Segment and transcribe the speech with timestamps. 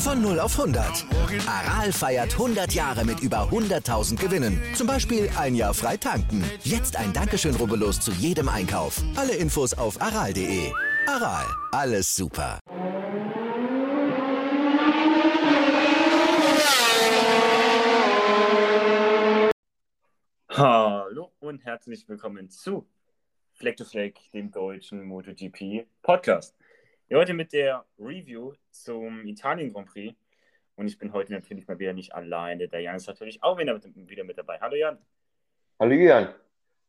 [0.00, 1.04] Von 0 auf 100.
[1.46, 4.58] Aral feiert 100 Jahre mit über 100.000 Gewinnen.
[4.74, 6.42] Zum Beispiel ein Jahr frei tanken.
[6.64, 9.02] Jetzt ein Dankeschön, rubbellos zu jedem Einkauf.
[9.14, 10.72] Alle Infos auf aral.de.
[11.06, 12.58] Aral, alles super.
[20.48, 22.88] Hallo und herzlich willkommen zu
[23.52, 26.56] Fleck to Fleck, dem deutschen MotoGP Podcast.
[27.12, 30.16] Ja, heute mit der Review zum Italien Grand Prix.
[30.76, 32.68] Und ich bin heute natürlich mal wieder nicht alleine.
[32.68, 34.60] Der Jan ist natürlich auch wieder mit, wieder mit dabei.
[34.60, 34.96] Hallo Jan.
[35.80, 36.32] Hallo Jan.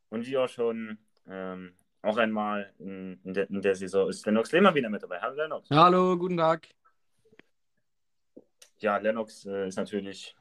[0.10, 4.52] Und wie auch schon ähm, auch einmal in, in, der, in, der, Saison ist Lennox
[4.52, 5.20] Lehmann wieder mit dabei.
[5.20, 5.68] Hallo Lennox.
[5.72, 6.68] Hallo, guten Tag.
[8.78, 10.36] Ja, Lennox äh, ist natürlich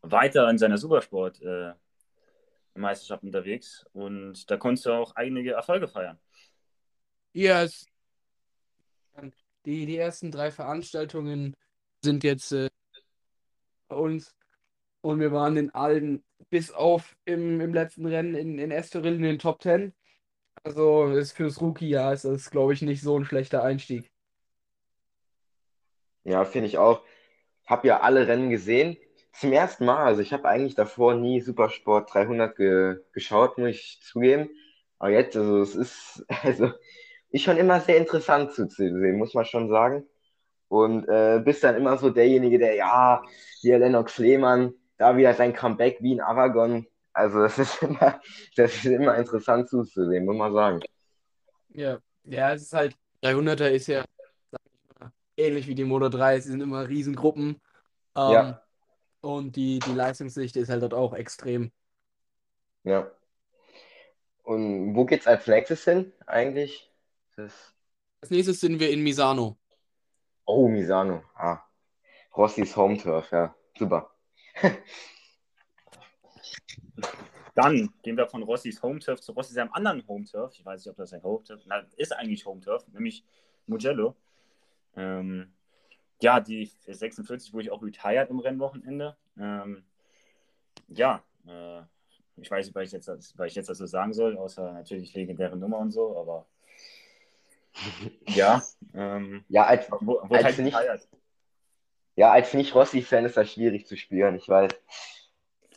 [0.00, 1.74] weiter in seiner Supersport äh,
[2.72, 6.18] Meisterschaft unterwegs und da konntest du auch einige Erfolge feiern.
[7.34, 7.84] Ja, es
[9.64, 11.54] die, die ersten drei Veranstaltungen
[12.02, 12.68] sind jetzt äh,
[13.88, 14.34] bei uns
[15.00, 19.22] und wir waren in allen, bis auf im, im letzten Rennen in, in Estoril in
[19.22, 19.94] den Top 10.
[20.64, 24.10] Also ist fürs Rookie-Jahr ist das, glaube ich, nicht so ein schlechter Einstieg.
[26.24, 27.02] Ja, finde ich auch.
[27.66, 28.96] Habe ja alle Rennen gesehen.
[29.32, 30.04] Zum ersten Mal.
[30.04, 34.50] Also ich habe eigentlich davor nie Supersport 300 ge geschaut, muss ich zugeben.
[34.98, 36.72] Aber jetzt, also es ist, also
[37.30, 40.06] ist schon immer sehr interessant zuzusehen, muss man schon sagen.
[40.68, 43.22] Und äh, bist dann immer so derjenige, der, ja,
[43.60, 46.86] hier Lennox Lehmann, da wieder sein Comeback wie in Aragon.
[47.12, 48.20] Also das ist immer,
[48.56, 50.80] das ist immer interessant zuzusehen, muss man sagen.
[51.70, 54.04] Ja, ja, es ist halt, 300er ist ja
[55.00, 57.60] mal, ähnlich wie die Moto 3, sie sind immer Riesengruppen.
[58.16, 58.62] Ähm, ja.
[59.20, 61.72] Und die, die Leistungsdichte ist halt dort auch extrem.
[62.84, 63.10] Ja.
[64.42, 66.87] Und wo geht's als nächstes hin eigentlich?
[67.38, 67.72] Das...
[68.20, 69.56] Als nächstes sind wir in Misano.
[70.44, 71.22] Oh, Misano.
[71.36, 71.60] Ah.
[72.36, 73.54] Rossis Home Turf, ja.
[73.78, 74.10] Super.
[77.54, 80.52] Dann gehen wir von Rossis Home Turf zu Rossis seinem anderen Home Turf.
[80.52, 81.64] Ich weiß nicht, ob das ein Home Turf
[81.96, 82.12] ist.
[82.12, 83.24] eigentlich Home Turf, nämlich
[83.68, 84.16] Mugello.
[84.96, 85.52] Ähm,
[86.20, 89.16] ja, die 46 wurde ich auch retired im Rennwochenende.
[89.38, 89.84] Ähm,
[90.88, 91.82] ja, äh,
[92.34, 95.56] ich weiß nicht, was ich, jetzt, was ich jetzt dazu sagen soll, außer natürlich legendäre
[95.56, 96.44] Nummer und so, aber
[98.26, 98.62] ja.
[98.94, 100.76] Ähm, ja, als, wo, wo als halt nicht,
[102.16, 104.72] ja, als Nicht-Rossi-Fan ist das schwierig zu spüren, ich weiß.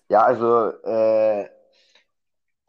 [0.09, 1.49] Ja, also, äh,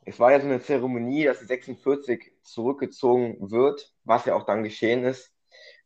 [0.05, 4.63] es war ja so eine Zeremonie, dass die 46 zurückgezogen wird, was ja auch dann
[4.63, 5.33] geschehen ist.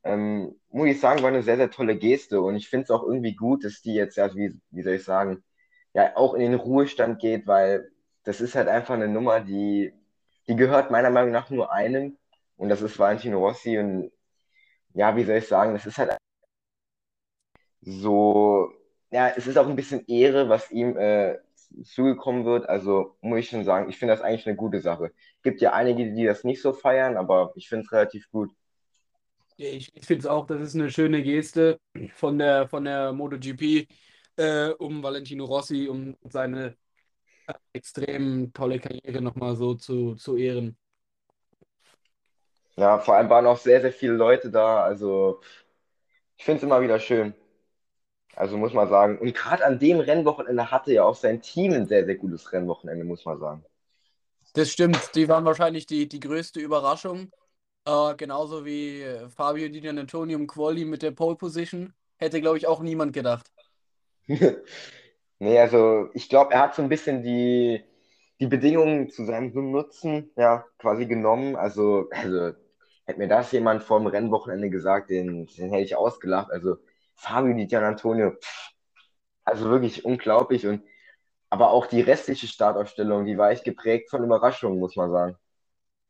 [0.04, 3.02] Ähm, muss ich sagen, war eine sehr, sehr tolle Geste und ich finde es auch
[3.02, 5.44] irgendwie gut, dass die jetzt, ja, wie, wie soll ich sagen,
[5.94, 7.90] ja, auch in den Ruhestand geht, weil
[8.24, 9.92] das ist halt einfach eine Nummer, die,
[10.48, 12.18] die gehört meiner Meinung nach nur einem
[12.56, 13.78] und das ist Valentino Rossi.
[13.78, 14.10] Und
[14.94, 16.16] ja, wie soll ich sagen, das ist halt
[17.80, 18.70] so,
[19.10, 21.38] ja, es ist auch ein bisschen Ehre, was ihm äh,
[21.84, 22.68] zugekommen wird.
[22.68, 25.12] Also muss ich schon sagen, ich finde das eigentlich eine gute Sache.
[25.36, 28.50] Es gibt ja einige, die das nicht so feiern, aber ich finde es relativ gut.
[29.58, 31.80] Ich, ich finde es auch, das ist eine schöne Geste
[32.12, 33.88] von der, von der MotoGP
[34.36, 36.76] äh, um Valentino Rossi, um seine
[37.72, 40.76] extrem tolle Karriere nochmal so zu, zu ehren.
[42.78, 44.82] Ja, vor allem waren auch sehr, sehr viele Leute da.
[44.82, 45.40] Also
[46.36, 47.34] ich finde es immer wieder schön.
[48.36, 49.18] Also muss man sagen.
[49.18, 53.04] Und gerade an dem Rennwochenende hatte ja auch sein Team ein sehr, sehr gutes Rennwochenende,
[53.04, 53.64] muss man sagen.
[54.54, 55.14] Das stimmt.
[55.14, 57.30] Die waren wahrscheinlich die, die größte Überraschung.
[57.86, 61.94] Äh, genauso wie Fabio Di Antonio Quali mit der Pole Position.
[62.18, 63.50] Hätte, glaube ich, auch niemand gedacht.
[65.38, 67.84] nee, also ich glaube, er hat so ein bisschen die,
[68.40, 71.56] die Bedingungen zu seinem Nutzen ja, quasi genommen.
[71.56, 72.52] Also, also
[73.06, 76.50] Hätte mir das jemand vor dem Rennwochenende gesagt, den, den hätte ich ausgelacht.
[76.50, 76.76] Also
[77.16, 78.70] Fabio Di Gian Antonio, pff,
[79.44, 80.66] also wirklich unglaublich.
[80.66, 80.82] Und
[81.50, 85.36] aber auch die restliche Startaufstellung, die war echt geprägt von Überraschungen, muss man sagen.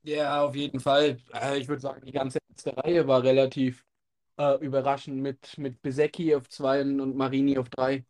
[0.02, 1.18] Ja, auf jeden Fall.
[1.32, 3.84] Äh, ich würde sagen, die ganze letzte Reihe war relativ
[4.38, 8.04] äh, überraschend mit, mit Besecchi auf zwei und Marini auf drei.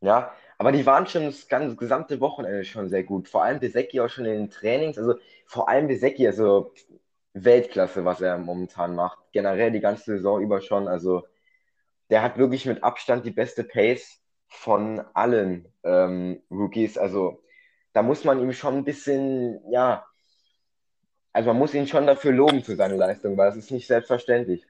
[0.00, 3.28] Ja, aber die waren schon das ganze gesamte Wochenende schon sehr gut.
[3.28, 4.98] Vor allem Besecki auch schon in den Trainings.
[4.98, 5.14] Also
[5.46, 6.72] vor allem Besecki, also
[7.34, 9.18] Weltklasse, was er momentan macht.
[9.32, 10.88] Generell die ganze Saison über schon.
[10.88, 11.26] Also
[12.10, 16.96] der hat wirklich mit Abstand die beste Pace von allen ähm, Rookies.
[16.96, 17.42] Also
[17.92, 20.06] da muss man ihm schon ein bisschen, ja,
[21.32, 24.66] also man muss ihn schon dafür loben für seine Leistung, weil es ist nicht selbstverständlich.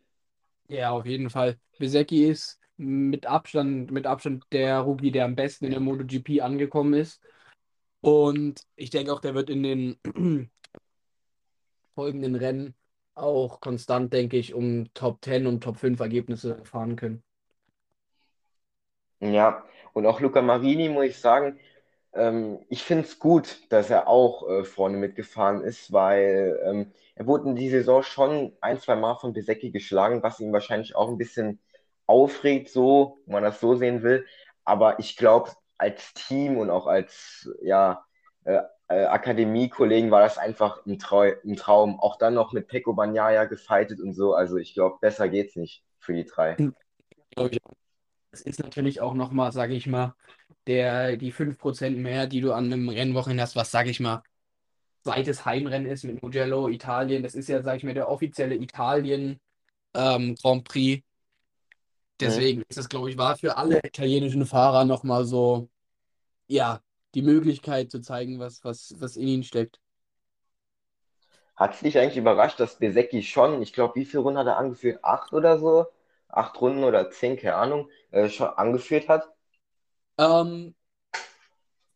[0.69, 1.59] Ja, auf jeden Fall.
[1.79, 6.95] Besecki ist mit Abstand, mit Abstand der Rookie, der am besten in der MotoGP angekommen
[6.95, 7.23] ist.
[8.01, 9.99] Und ich denke auch, der wird in den
[11.95, 12.75] folgenden Rennen
[13.15, 17.23] auch konstant, denke ich, um Top 10 und Top 5 Ergebnisse fahren können.
[19.21, 19.65] Ja,
[19.95, 21.59] und auch Luca Marini, muss ich sagen,
[22.13, 27.27] ähm, ich finde es gut, dass er auch äh, vorne mitgefahren ist, weil ähm, er
[27.27, 31.09] wurde in die Saison schon ein, zwei Mal von Besecki geschlagen, was ihn wahrscheinlich auch
[31.09, 31.61] ein bisschen
[32.07, 34.27] aufregt, so, wenn man das so sehen will.
[34.65, 38.05] Aber ich glaube, als Team und auch als ja,
[38.45, 41.99] äh, äh, Akademiekollegen war das einfach ein, Trau ein, Traum.
[41.99, 44.35] Auch dann noch mit Peko Banyaya gefightet und so.
[44.35, 46.57] Also ich glaube, besser geht's nicht für die drei.
[48.31, 50.15] Es ist natürlich auch nochmal, sage ich mal,
[50.67, 54.23] der, die 5% mehr, die du an einem Rennwochenende hast, was, sage ich mal,
[55.03, 57.23] zweites Heimrennen ist mit Mugello, Italien.
[57.23, 59.41] Das ist ja, sage ich mal, der offizielle Italien
[59.95, 61.03] ähm, Grand Prix.
[62.21, 65.69] Deswegen ist das, glaube ich, war für alle italienischen Fahrer nochmal so,
[66.49, 66.83] ja,
[67.15, 69.81] die Möglichkeit zu zeigen, was, was, was in ihnen steckt.
[71.57, 74.59] Hat es dich eigentlich überrascht, dass Besecki schon, ich glaube, wie viele Runden hat er
[74.59, 75.01] angeführt?
[75.05, 75.87] Acht oder so?
[76.29, 79.29] Acht Runden oder zehn, keine Ahnung, äh, schon angeführt hat?
[80.19, 80.75] Ähm,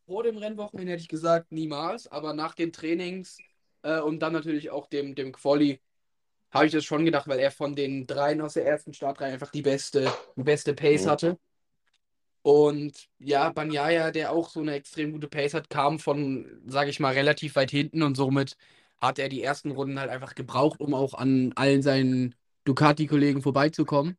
[0.07, 3.39] vor dem Rennwochenende hätte ich gesagt, niemals, aber nach den Trainings
[3.83, 5.81] äh, und dann natürlich auch dem, dem Quali
[6.51, 9.51] habe ich das schon gedacht, weil er von den dreien aus der ersten Startreihe einfach
[9.51, 11.11] die beste, die beste Pace mhm.
[11.11, 11.39] hatte.
[12.43, 16.99] Und ja, Banyaya, der auch so eine extrem gute Pace hat, kam von, sage ich
[16.99, 18.57] mal, relativ weit hinten und somit
[18.99, 24.17] hat er die ersten Runden halt einfach gebraucht, um auch an allen seinen Ducati-Kollegen vorbeizukommen.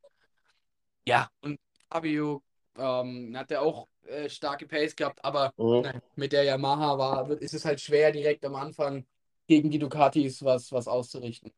[1.06, 2.44] Ja, und Fabio
[2.78, 5.82] ähm, hat er auch äh, starke Pace gehabt, aber mhm.
[5.82, 9.06] nein, mit der Yamaha war, ist es halt schwer, direkt am Anfang
[9.48, 11.52] gegen die Ducatis was, was auszurichten.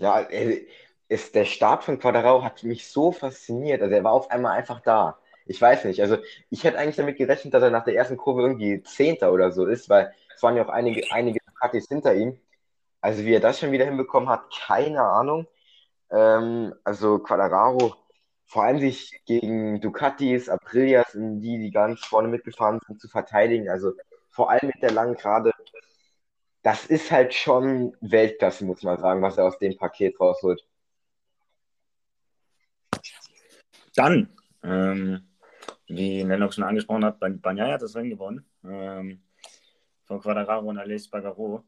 [0.00, 0.20] Ja,
[1.08, 3.82] ist, der Start von Quadrao hat mich so fasziniert.
[3.82, 5.18] Also er war auf einmal einfach da.
[5.46, 6.00] Ich weiß nicht.
[6.00, 6.18] Also
[6.50, 9.66] ich hätte eigentlich damit gerechnet, dass er nach der ersten Kurve irgendwie Zehnter oder so
[9.66, 12.38] ist, weil es waren ja auch einige, einige Ducatis hinter ihm.
[13.00, 15.46] Also wie er das schon wieder hinbekommen hat, keine Ahnung.
[16.10, 17.94] Ähm, also Quadraro,
[18.46, 23.68] vor allem sich gegen Ducatis, Aprilias, die, die ganz vorne mitgefahren sind, zu verteidigen.
[23.70, 23.92] Also
[24.30, 25.52] vor allem mit der langen Gerade
[26.62, 30.66] das ist halt schon Weltklasse, muss man sagen, was er aus dem Paket rausholt.
[33.94, 35.26] Dann, ähm,
[35.86, 38.44] wie Lennox schon angesprochen hat, Banyaya hat das Rennen gewonnen.
[38.64, 39.22] Ähm,
[40.04, 41.64] von Quadraro und Aleix Bagaro.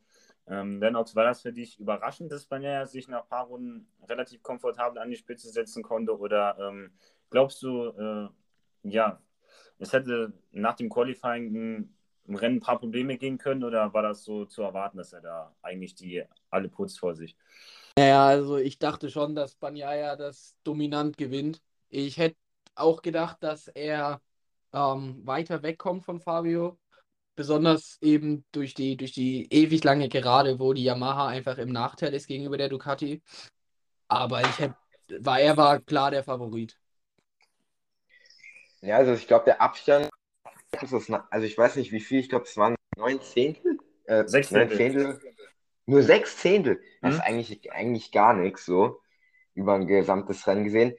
[0.46, 4.42] Ähm, Lennox, war das für dich überraschend, dass Banyaya sich nach ein paar Runden relativ
[4.42, 6.18] komfortabel an die Spitze setzen konnte?
[6.18, 6.92] Oder ähm,
[7.30, 8.28] glaubst du, äh,
[8.82, 9.20] ja,
[9.78, 11.92] es hätte nach dem Qualifying
[12.26, 15.20] im Rennen ein paar Probleme gehen können oder war das so zu erwarten, dass er
[15.20, 17.36] da eigentlich die alle putzt vor sich?
[17.96, 21.60] Naja, also ich dachte schon, dass Banyaya das dominant gewinnt.
[21.88, 22.36] Ich hätte
[22.74, 24.20] auch gedacht, dass er
[24.72, 26.78] ähm, weiter wegkommt von Fabio.
[27.34, 32.12] Besonders eben durch die, durch die ewig lange Gerade, wo die Yamaha einfach im Nachteil
[32.14, 33.22] ist gegenüber der Ducati.
[34.08, 34.76] Aber ich hätte,
[35.20, 36.78] war, er war klar der Favorit.
[38.82, 40.10] Ja, also ich glaube, der Abstand
[40.80, 43.78] also ich weiß nicht wie viel, ich glaube es waren neun Zehntel.
[44.04, 44.76] Äh, sechs Zehntel.
[44.76, 45.20] Zehntel.
[45.86, 46.80] Nur sechs Zehntel.
[47.00, 47.16] Das mhm.
[47.16, 49.00] ist eigentlich, eigentlich gar nichts so
[49.54, 50.94] über ein gesamtes Rennen gesehen.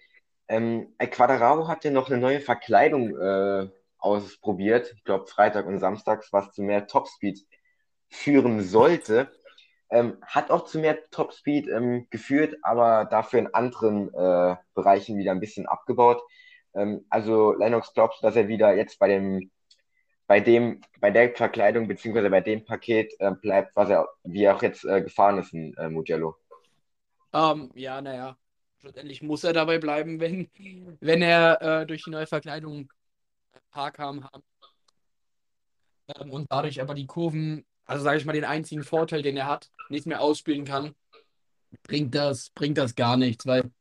[0.48, 4.94] Ähm, Quadraro hat ja noch eine neue Verkleidung äh, ausprobiert.
[4.96, 7.46] Ich glaube Freitag und Samstags, was zu mehr Topspeed
[8.10, 9.32] führen sollte.
[9.90, 15.32] Ähm, hat auch zu mehr Topspeed ähm, geführt, aber dafür in anderen äh, Bereichen wieder
[15.32, 16.22] ein bisschen abgebaut.
[16.76, 19.52] Ähm, also Lennox glaubt, dass er wieder jetzt bei dem
[20.28, 24.56] bei dem, bei der Verkleidung beziehungsweise bei dem Paket äh, bleibt, was er, wie er
[24.56, 26.36] auch jetzt äh, gefahren ist in äh, Mugello.
[27.32, 28.38] Um, ähm, ja, naja,
[28.80, 30.50] schlussendlich muss er dabei bleiben, wenn,
[31.00, 32.92] wenn er äh, durch die neue Verkleidung
[33.54, 34.44] ein paar km hat.
[36.20, 39.48] Ähm, und dadurch aber die Kurven, also sage ich mal, den einzigen Vorteil, den er
[39.48, 40.94] hat, nicht mehr ausspielen kann,
[41.84, 43.72] bringt das, bringt das gar nichts, weil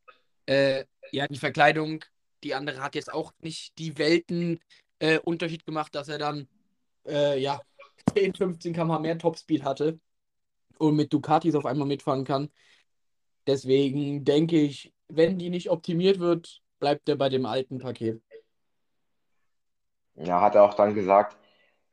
[0.47, 2.05] äh, ja, die Verkleidung,
[2.43, 4.61] die andere hat jetzt auch nicht die Welten
[5.02, 6.47] äh, Unterschied gemacht, dass er dann
[7.06, 7.61] äh, ja
[8.14, 9.99] 10, 15 km mehr Topspeed hatte
[10.78, 12.50] und mit Ducatis auf einmal mitfahren kann.
[13.47, 18.23] Deswegen denke ich, wenn die nicht optimiert wird, bleibt er bei dem alten Paket.
[20.14, 21.37] Ja, hat er auch dann gesagt,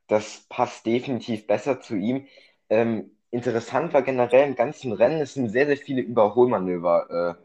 [0.08, 2.28] das passt definitiv besser zu ihm.
[2.70, 7.38] Ähm, interessant war generell im ganzen Rennen, es sind sehr, sehr viele Überholmanöver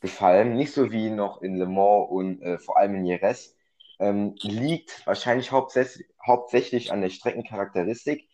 [0.00, 0.54] gefallen.
[0.54, 3.57] Nicht so wie noch in Le Mans und äh, vor allem in Jerez.
[3.98, 8.28] Ähm, liegt wahrscheinlich hauptsächlich, hauptsächlich an der Streckencharakteristik.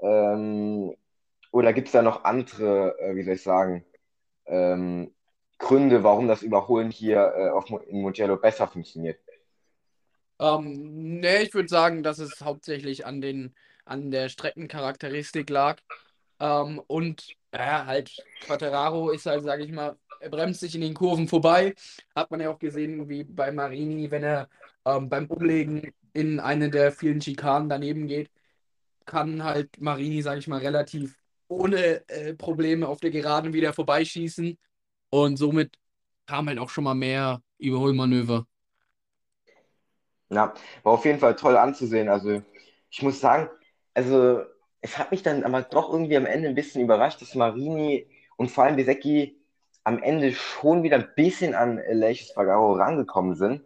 [0.00, 0.94] Ähm,
[1.50, 3.84] oder gibt es da noch andere, äh, wie soll ich sagen,
[4.46, 5.14] ähm,
[5.58, 9.20] Gründe, warum das Überholen hier äh, auf, in Mugello besser funktioniert?
[10.40, 13.54] Ähm, nee, ich würde sagen, dass es hauptsächlich an, den,
[13.84, 15.80] an der Streckencharakteristik lag.
[16.40, 20.94] Ähm, und ja, halt, Quattararo ist halt, sage ich mal, er bremst sich in den
[20.94, 21.74] Kurven vorbei.
[22.14, 24.48] Hat man ja auch gesehen, wie bei Marini, wenn er
[24.84, 28.30] ähm, beim Umlegen in eine der vielen Schikanen daneben geht,
[29.06, 34.58] kann halt Marini, sage ich mal, relativ ohne äh, Probleme auf der Geraden wieder vorbeischießen.
[35.10, 35.76] Und somit
[36.26, 38.46] kam halt auch schon mal mehr Überholmanöver.
[40.30, 42.08] Ja, war auf jeden Fall toll anzusehen.
[42.08, 42.42] Also
[42.90, 43.50] ich muss sagen,
[43.94, 44.42] also
[44.80, 48.50] es hat mich dann aber doch irgendwie am Ende ein bisschen überrascht, dass Marini und
[48.50, 49.36] vor allem Besecchi
[49.84, 53.62] am Ende schon wieder ein bisschen an Leiches Fagaro rangekommen sind.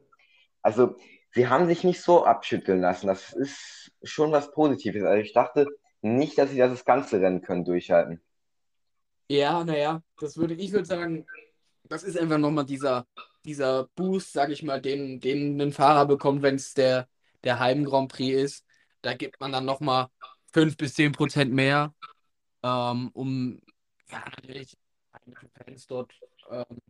[0.66, 0.96] Also
[1.30, 3.06] sie haben sich nicht so abschütteln lassen.
[3.06, 5.04] Das ist schon was Positives.
[5.04, 5.68] Also ich dachte
[6.02, 8.20] nicht, dass sie das, das ganze Rennen können durchhalten.
[9.28, 11.24] Ja, naja, das würde ich würde sagen,
[11.84, 13.06] das ist einfach nochmal dieser,
[13.44, 17.08] dieser Boost, sag ich mal, den, den ein Fahrer bekommt, wenn es der,
[17.44, 18.66] der Heim Grand Prix ist.
[19.02, 20.08] Da gibt man dann nochmal
[20.52, 21.94] 5 bis 10 Prozent mehr,
[22.64, 23.60] ähm, um
[24.10, 24.76] ja, natürlich
[25.54, 26.12] Fans dort
[26.50, 26.80] ähm,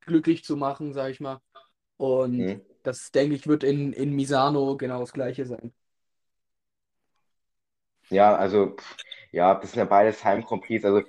[0.00, 1.42] glücklich zu machen, sag ich mal.
[1.98, 2.62] Und mhm.
[2.88, 5.72] Das, denke ich, wird in, in Misano genau das gleiche sein.
[8.10, 8.76] Ja, also,
[9.32, 10.84] ja, das sind ja beides Heim Grand Prix.
[10.84, 11.02] Also,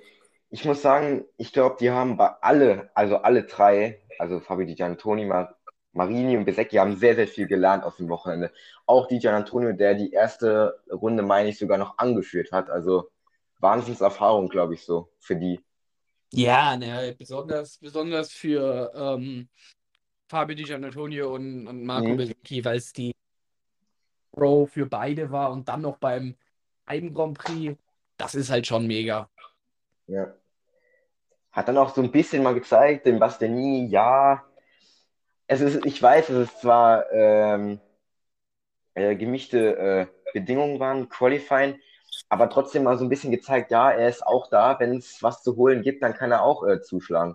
[0.50, 4.74] ich muss sagen, ich glaube, die haben bei alle, also alle drei, also Fabio Di
[4.74, 5.56] Giannantoni, Mar
[5.92, 8.52] Marini und Besecchi, haben sehr, sehr viel gelernt aus dem Wochenende.
[8.86, 12.70] Auch Di Giannantonio, der die erste Runde, meine ich, sogar noch angeführt hat.
[12.70, 13.10] Also
[13.60, 15.60] Wahnsinnserfahrung, glaube ich, so für die.
[16.32, 19.48] Ja, ne, besonders, besonders für ähm,
[20.30, 22.16] Fabio Di Giannantonio und, und Marco mhm.
[22.16, 23.12] Besecchi, weil es die
[24.30, 26.36] Pro für beide war und dann noch beim
[26.88, 27.76] Heim Grand Prix.
[28.16, 29.28] Das ist halt schon mega.
[30.06, 30.32] Ja.
[31.50, 34.44] Hat dann auch so ein bisschen mal gezeigt, dem Bastianini, ja,
[35.48, 37.80] es ist, ich weiß, dass es zwar ähm,
[38.94, 41.80] äh, gemischte äh, Bedingungen waren, Qualifying,
[42.28, 45.42] aber trotzdem mal so ein bisschen gezeigt, ja, er ist auch da, wenn es was
[45.42, 47.34] zu holen gibt, dann kann er auch äh, zuschlagen.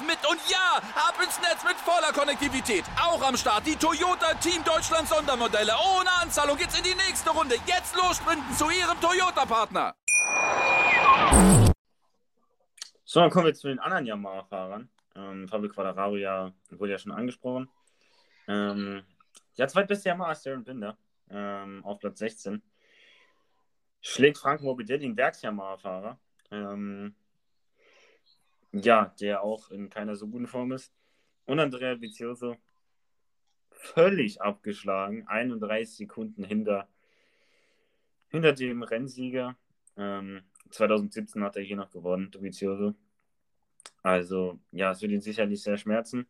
[0.00, 0.18] mit.
[0.28, 2.84] Und ja, ab ins Netz mit voller Konnektivität.
[3.00, 5.72] Auch am Start die Toyota Team Deutschland Sondermodelle.
[5.96, 7.56] Ohne Anzahlung geht's in die nächste Runde.
[7.66, 9.94] Jetzt los sprinten zu ihrem Toyota-Partner.
[13.04, 14.88] So, dann kommen wir zu den anderen Yamaha-Fahrern.
[15.14, 17.68] Ähm, Fabio Quadraro ja, wurde ja schon angesprochen.
[18.48, 19.04] Ähm,
[19.54, 20.96] ja, zweitbeste Yamaha ist Darren Binder
[21.28, 22.62] ähm, auf Platz 16.
[24.00, 26.18] Schlägt Frank Morbidelli, ein Werks-Yamaha-Fahrer.
[26.50, 27.14] Ähm,
[28.72, 30.92] ja, der auch in keiner so guten Form ist.
[31.46, 32.56] Und Andrea Vizioso
[33.70, 36.88] völlig abgeschlagen, 31 Sekunden hinter,
[38.28, 39.56] hinter dem Rennsieger.
[39.96, 42.94] Ähm, 2017 hat er hier noch gewonnen, Vizioso.
[44.02, 46.26] Also, ja, es wird ihn sicherlich sehr schmerzen.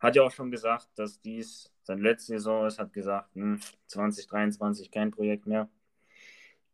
[0.00, 4.90] Hat ja auch schon gesagt, dass dies seine letzte Saison ist, hat gesagt, hm, 2023
[4.90, 5.68] kein Projekt mehr.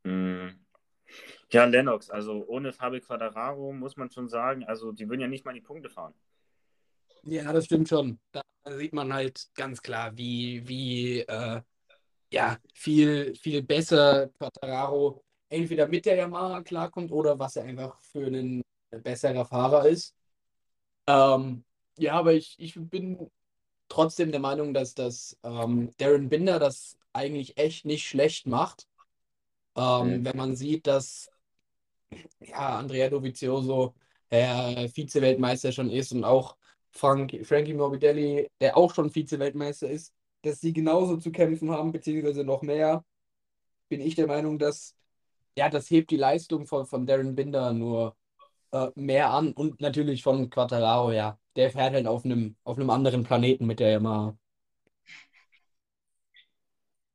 [0.05, 0.60] Hm.
[1.51, 5.45] Ja, Lennox, also ohne Fabio Quadraro muss man schon sagen, also die würden ja nicht
[5.45, 6.15] mal die Punkte fahren.
[7.25, 8.19] Ja, das stimmt schon.
[8.33, 8.43] Da
[8.77, 11.61] sieht man halt ganz klar, wie, wie äh,
[12.33, 18.27] ja, viel, viel besser Quadraro entweder mit der Yamaha klarkommt oder was er einfach für
[18.27, 20.15] einen besserer Fahrer ist.
[21.07, 21.65] Ähm,
[21.99, 23.31] ja, aber ich, ich bin
[23.89, 28.87] trotzdem der Meinung, dass das ähm, Darren Binder das eigentlich echt nicht schlecht macht.
[29.77, 30.25] Ähm, mhm.
[30.25, 31.31] Wenn man sieht, dass
[32.41, 33.95] ja, Andrea Dovizioso
[34.31, 36.57] der Vize-Weltmeister schon ist und auch
[36.91, 40.13] Frank, Frankie Morbidelli, der auch schon Vize-Weltmeister ist,
[40.43, 43.05] dass sie genauso zu kämpfen haben, beziehungsweise noch mehr,
[43.89, 44.95] bin ich der Meinung, dass
[45.57, 48.17] ja, das hebt die Leistung von, von Darren Binder nur
[48.73, 51.39] äh, mehr an und natürlich von Quattararo, ja.
[51.57, 54.37] Der fährt halt auf einem, auf einem anderen Planeten mit der Yamaha.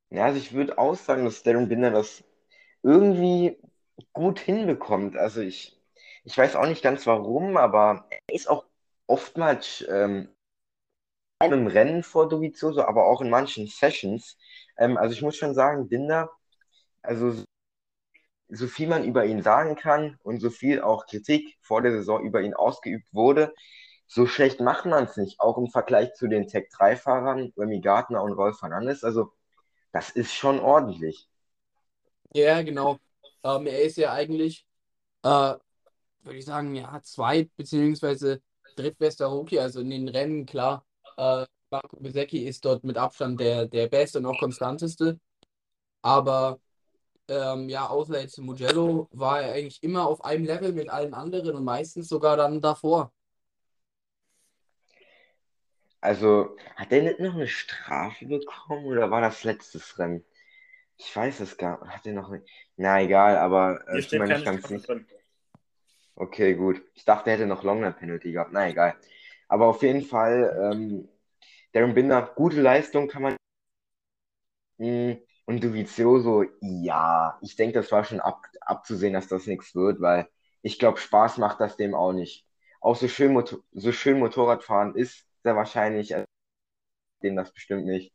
[0.09, 2.23] Ja, also ich würde auch sagen, dass Darren Binder das
[2.85, 3.57] irgendwie
[4.13, 5.17] gut hinbekommt.
[5.17, 5.77] Also ich,
[6.25, 8.65] Ich weiß auch nicht ganz warum, aber er ist auch
[9.07, 10.29] oftmals ähm,
[11.39, 14.37] einem Rennen vor Dovizioso, aber auch in manchen Sessions.
[14.77, 16.29] Ähm, also ich muss schon sagen, Binder,
[17.03, 17.43] also
[18.49, 22.23] so viel man über ihn sagen kann und so viel auch Kritik vor der Saison
[22.23, 23.53] über ihn ausgeübt wurde,
[24.07, 28.33] so schlecht macht man es nicht, auch im Vergleich zu den Tech-3-Fahrern, Remy Gardner und
[28.33, 29.03] Rolf Fernandes.
[29.03, 29.31] Also,
[29.93, 31.27] das ist schon ordentlich.
[32.35, 32.99] Ja, genau.
[33.43, 34.65] Ähm, er ist ja eigentlich,
[35.23, 35.29] äh,
[36.23, 38.39] würde ich sagen, ja, zweit- bzw.
[38.77, 40.85] drittbester Rookie, also in den Rennen, klar.
[41.17, 45.19] Äh, Marco Besecchi ist dort mit Abstand der, der beste und auch konstanteste.
[46.03, 46.59] Aber
[47.29, 51.55] ähm, ja, außer jetzt Mugello war er eigentlich immer auf einem Level mit allen anderen
[51.55, 53.13] und meistens sogar dann davor.
[55.99, 60.23] Also, hat er nicht noch eine Strafe bekommen oder war das letztes Rennen?
[60.97, 61.95] Ich weiß es gar nicht.
[61.95, 62.43] Hat er noch eine...
[62.77, 65.05] Na, egal, aber äh, ich steht bin mir keine nicht drin.
[66.15, 66.81] Okay, gut.
[66.93, 68.51] Ich dachte, er hätte noch Longer Penalty gehabt.
[68.53, 68.95] Na, egal.
[69.47, 71.09] Aber auf jeden Fall, ähm,
[71.73, 73.35] Darren Binder, gute Leistung kann man.
[74.77, 75.13] Mm,
[75.45, 80.27] Und Dovizioso, ja, ich denke, das war schon ab, abzusehen, dass das nichts wird, weil
[80.61, 82.47] ich glaube, Spaß macht das dem auch nicht.
[82.81, 86.25] Auch so schön, Motor so schön Motorradfahren ist sehr wahrscheinlich, äh,
[87.23, 88.14] dem das bestimmt nicht.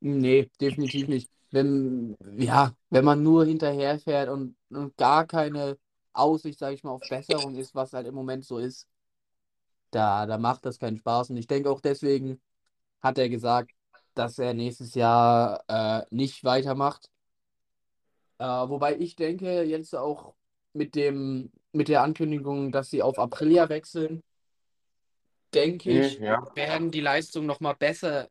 [0.00, 1.30] Nee, definitiv nicht.
[1.50, 5.78] Wenn, ja, wenn man nur hinterherfährt und, und gar keine
[6.12, 8.86] Aussicht, sage ich mal, auf Besserung ist, was halt im Moment so ist,
[9.90, 11.30] da, da macht das keinen Spaß.
[11.30, 12.40] Und ich denke auch deswegen
[13.00, 13.72] hat er gesagt,
[14.14, 17.08] dass er nächstes Jahr äh, nicht weitermacht.
[18.38, 20.34] Äh, wobei ich denke, jetzt auch
[20.72, 24.22] mit dem, mit der Ankündigung, dass sie auf Aprilia wechseln,
[25.54, 26.44] denke ich, ja.
[26.54, 28.28] werden die Leistungen nochmal besser.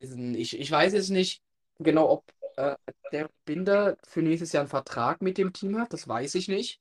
[0.00, 1.42] Ich, ich weiß jetzt nicht
[1.78, 2.24] genau, ob
[2.56, 2.76] äh,
[3.12, 6.80] der Binder für nächstes Jahr einen Vertrag mit dem Team hat, das weiß ich nicht.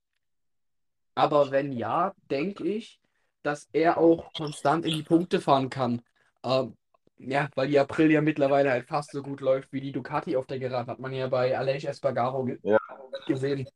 [1.15, 3.00] Aber wenn ja, denke ich,
[3.41, 6.01] dass er auch konstant in die Punkte fahren kann.
[6.43, 6.77] Ähm,
[7.17, 10.60] ja, weil die Aprilia mittlerweile halt fast so gut läuft wie die Ducati auf der
[10.60, 12.77] Geraden, hat man ja bei Aleix Espargaro ge Ja.
[13.25, 13.67] gesehen.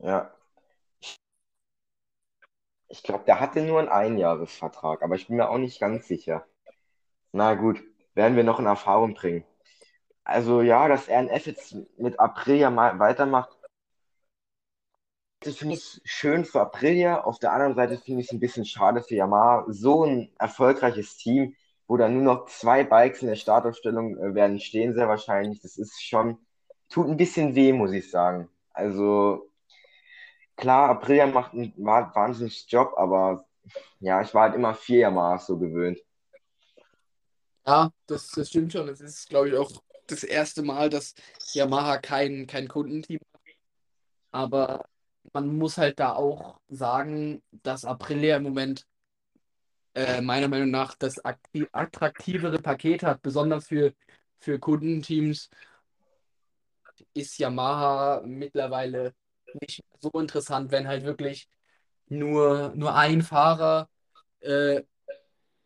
[0.00, 0.34] Ja.
[2.88, 6.44] Ich glaube, der hatte nur einen Einjahresvertrag, aber ich bin mir auch nicht ganz sicher.
[7.32, 7.82] Na gut,
[8.14, 9.44] werden wir noch in Erfahrung bringen.
[10.24, 13.50] Also ja, dass RNF jetzt mit Aprilia mal weitermacht,
[15.40, 17.22] das finde ich schön für Aprilia.
[17.22, 19.64] Auf der anderen Seite finde ich es ein bisschen schade für Yamaha.
[19.68, 21.54] So ein erfolgreiches Team,
[21.86, 25.60] wo dann nur noch zwei Bikes in der Startaufstellung äh, werden stehen, sehr wahrscheinlich.
[25.62, 26.38] Das ist schon,
[26.90, 28.48] tut ein bisschen weh, muss ich sagen.
[28.72, 29.50] Also
[30.56, 33.44] klar, Aprilia macht einen wa- wahnsinnigen Job, aber
[34.00, 35.98] ja, ich war halt immer vier Yamahas so gewöhnt.
[37.66, 38.88] Ja, das, das stimmt schon.
[38.88, 39.70] Es ist, glaube ich, auch
[40.06, 41.14] das erste Mal, dass
[41.52, 43.40] Yamaha kein, kein Kundenteam hat.
[44.32, 44.84] Aber
[45.32, 48.86] man muss halt da auch sagen, dass Aprilia im Moment
[49.94, 53.92] äh, meiner Meinung nach das akti- attraktivere Paket hat, besonders für,
[54.38, 55.50] für Kundenteams
[57.14, 59.14] ist Yamaha mittlerweile
[59.60, 61.48] nicht so interessant, wenn halt wirklich
[62.08, 63.88] nur, nur ein Fahrer
[64.40, 64.82] äh,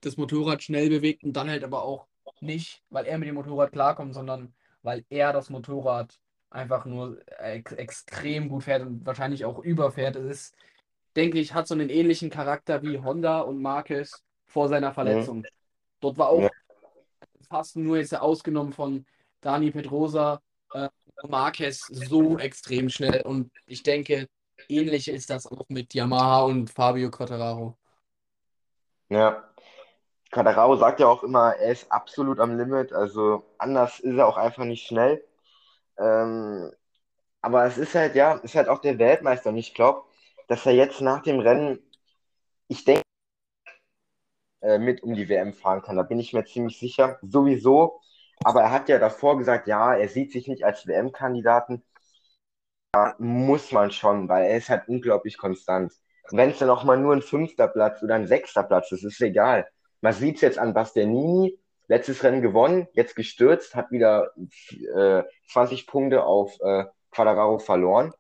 [0.07, 2.07] das Motorrad schnell bewegt und dann halt aber auch
[2.41, 6.19] nicht, weil er mit dem Motorrad klarkommt, sondern weil er das Motorrad
[6.51, 10.17] einfach nur ex extrem gut fährt und wahrscheinlich auch überfährt.
[10.17, 10.57] Es ist,
[11.17, 14.95] denke ich, hat so einen ähnlichen Charakter wie Honda und Marquez vor seiner Mhm.
[14.95, 15.45] Verletzung.
[16.01, 16.51] Dort war auch Ja.
[17.49, 19.07] fast nur jetzt ausgenommen von
[19.41, 20.41] Dani Pedrosa,
[20.73, 20.89] äh,
[21.29, 24.29] Marquez so extrem schnell und ich denke,
[24.69, 27.77] ähnlich ist das auch mit Yamaha und Fabio Quartararo.
[29.09, 29.54] Ja.
[30.35, 34.37] Quadraro sagt ja auch immer, er ist absolut am Limit, also anders ist er auch
[34.37, 35.25] einfach nicht schnell.
[35.99, 36.73] Ähm,
[37.43, 40.03] aber es ist halt, ja, ist halt auch der Weltmeister und ich glaube,
[40.49, 41.79] dass er jetzt nach dem Rennen,
[42.69, 43.03] ich denke,
[44.63, 45.97] äh, mit um die WM fahren kann.
[45.97, 47.19] Da bin ich mir ziemlich sicher.
[47.23, 48.01] Sowieso.
[48.45, 51.85] Aber er hat ja davor gesagt, ja, er sieht sich nicht als WM-Kandidaten.
[52.93, 55.93] Da muss man schon, weil er ist halt unglaublich konstant.
[56.31, 59.21] Wenn es dann auch mal nur ein fünfter Platz oder ein sechster Platz ist, ist
[59.21, 59.69] egal.
[60.05, 64.33] Man sieht es jetzt an Bastianini, letztes Rennen gewonnen, jetzt gestürzt, hat wieder
[64.95, 68.13] äh, 20 Punkte auf äh, Quadraro verloren.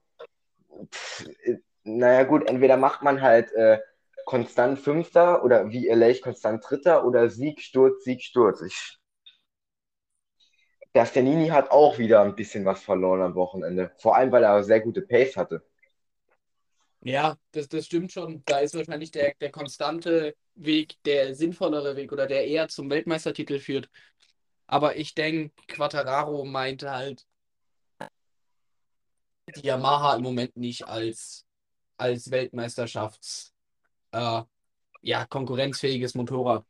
[0.90, 3.80] Pff, äh, naja gut, entweder macht man halt äh,
[4.24, 8.62] konstant Fünfter oder wie Elech konstant Dritter oder Sieg, Sturz, Sieg, Sturz.
[8.62, 8.98] Ich,
[10.94, 13.90] Bastianini hat auch wieder ein bisschen was verloren am Wochenende.
[13.98, 15.62] Vor allem, weil er sehr gute Pace hatte.
[17.04, 18.42] Ja, das, das stimmt schon.
[18.46, 23.58] Da ist wahrscheinlich der, der konstante Weg der sinnvollere Weg oder der eher zum Weltmeistertitel
[23.58, 23.90] führt.
[24.66, 27.26] Aber ich denke, Quattararo meinte halt
[29.54, 31.46] die Yamaha im Moment nicht als
[31.96, 33.54] als Weltmeisterschafts
[34.12, 34.42] äh,
[35.02, 36.64] ja, konkurrenzfähiges Motorrad.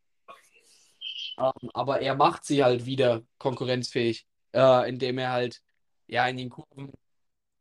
[1.39, 5.63] Ähm, aber er macht sie halt wieder konkurrenzfähig, äh, indem er halt
[6.07, 6.93] ja in den Kurven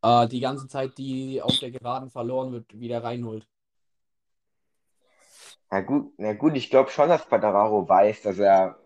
[0.04, 3.48] äh, die ganze Zeit, die auf der Geraden verloren wird, wieder reinholt.
[5.72, 8.78] Na gut, na gut, ich glaube schon, dass Quadraro weiß, dass er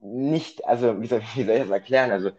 [0.00, 2.10] nicht, also wie soll, wie soll ich das erklären?
[2.10, 2.32] Also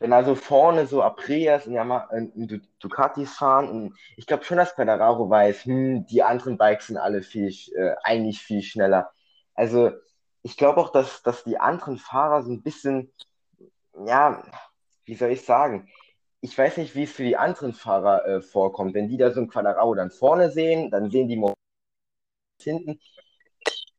[0.00, 5.28] wenn also vorne so Aprilias und, Yamaha, und Ducatis fahren, ich glaube schon, dass Quadraro
[5.30, 9.10] weiß, hm, die anderen Bikes sind alle viel, äh, eigentlich viel schneller.
[9.54, 9.92] Also
[10.42, 13.12] ich glaube auch, dass, dass die anderen Fahrer so ein bisschen,
[14.06, 14.42] ja,
[15.04, 15.88] wie soll ich sagen,
[16.40, 18.94] ich weiß nicht, wie es für die anderen Fahrer äh, vorkommt.
[18.94, 21.42] Wenn die da so ein Quadraro dann vorne sehen, dann sehen die
[22.62, 23.00] hinten.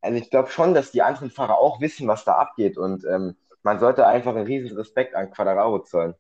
[0.02, 3.36] Also ich glaube schon, dass die anderen Fahrer auch wissen, was da abgeht und ähm,
[3.64, 6.16] man sollte einfach einen riesen Respekt an Quadraro zollen.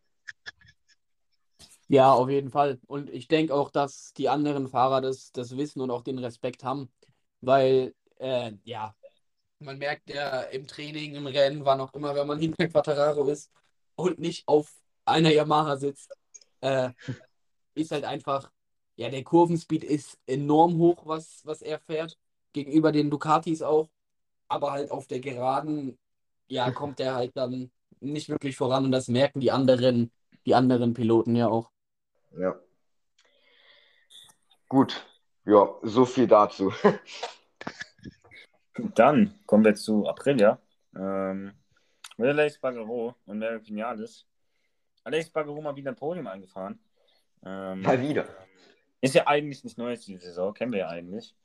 [1.88, 2.80] Ja, auf jeden Fall.
[2.88, 6.64] Und ich denke auch, dass die anderen Fahrer das, das wissen und auch den Respekt
[6.64, 6.92] haben,
[7.42, 8.94] weil, äh, ja,
[9.60, 13.50] man merkt ja im Training, im Rennen, wann auch immer, wenn man hinter Quadraro ist
[13.96, 14.72] und nicht auf
[15.06, 16.16] einer Yamaha sitzt,
[16.62, 16.92] äh,
[17.76, 18.52] ist halt einfach,
[18.96, 22.18] ja, der Kurvenspeed ist enorm hoch, was, was er fährt,
[22.54, 23.90] gegenüber den Ducatis auch,
[24.48, 25.98] aber halt auf der Geraden
[26.50, 30.12] ja, kommt er halt dann nicht wirklich voran und das merken die anderen,
[30.46, 31.72] die anderen Piloten ja auch.
[32.38, 32.60] Ja.
[34.68, 35.06] Gut.
[35.46, 36.72] Ja, so viel dazu.
[38.96, 40.60] Dann kommen wir zu Aprilia.
[40.96, 41.54] Ähm,
[42.18, 44.26] mit Alex Bagaro und Mary Vinales.
[45.04, 46.80] Alex Bagaro mal wieder ein Podium eingefahren.
[47.44, 48.28] Ähm, mal wieder.
[49.02, 51.36] Ist ja eigentlich nicht neu diese Saison, kennen wir ja eigentlich.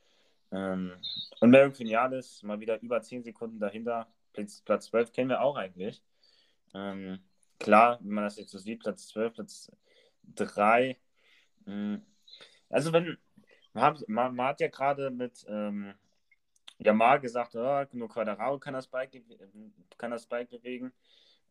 [0.50, 0.92] Ähm,
[1.40, 5.56] und Mary Vinales mal wieder über 10 Sekunden dahinter Platz, Platz 12 kennen wir auch
[5.56, 6.02] eigentlich.
[6.74, 7.20] Ähm,
[7.58, 9.72] klar, wenn man das jetzt so sieht, Platz 12, Platz
[10.34, 10.98] 3.
[11.64, 12.02] Mh, hm,
[12.68, 13.16] also wenn,
[13.72, 15.94] man, man, man, hat ja gerade mit ähm,
[16.78, 19.22] Yamaha gesagt, oh, nur Quadraro kann das Bike,
[19.96, 20.92] kann das Bike bewegen.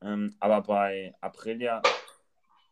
[0.04, 1.82] Ähm, aber bei Aprilia,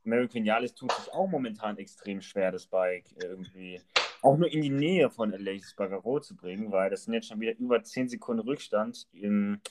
[0.04, 3.82] Mary Vinales tut sich auch momentan extrem schwer, das Bike irgendwie
[4.22, 7.40] auch nur in die Nähe von Alexis Bagaro zu bringen, weil das sind jetzt schon
[7.40, 9.62] wieder über 10 Sekunden Rückstand in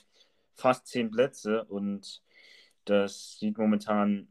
[0.55, 2.21] fast zehn Plätze und
[2.85, 4.27] das sieht momentan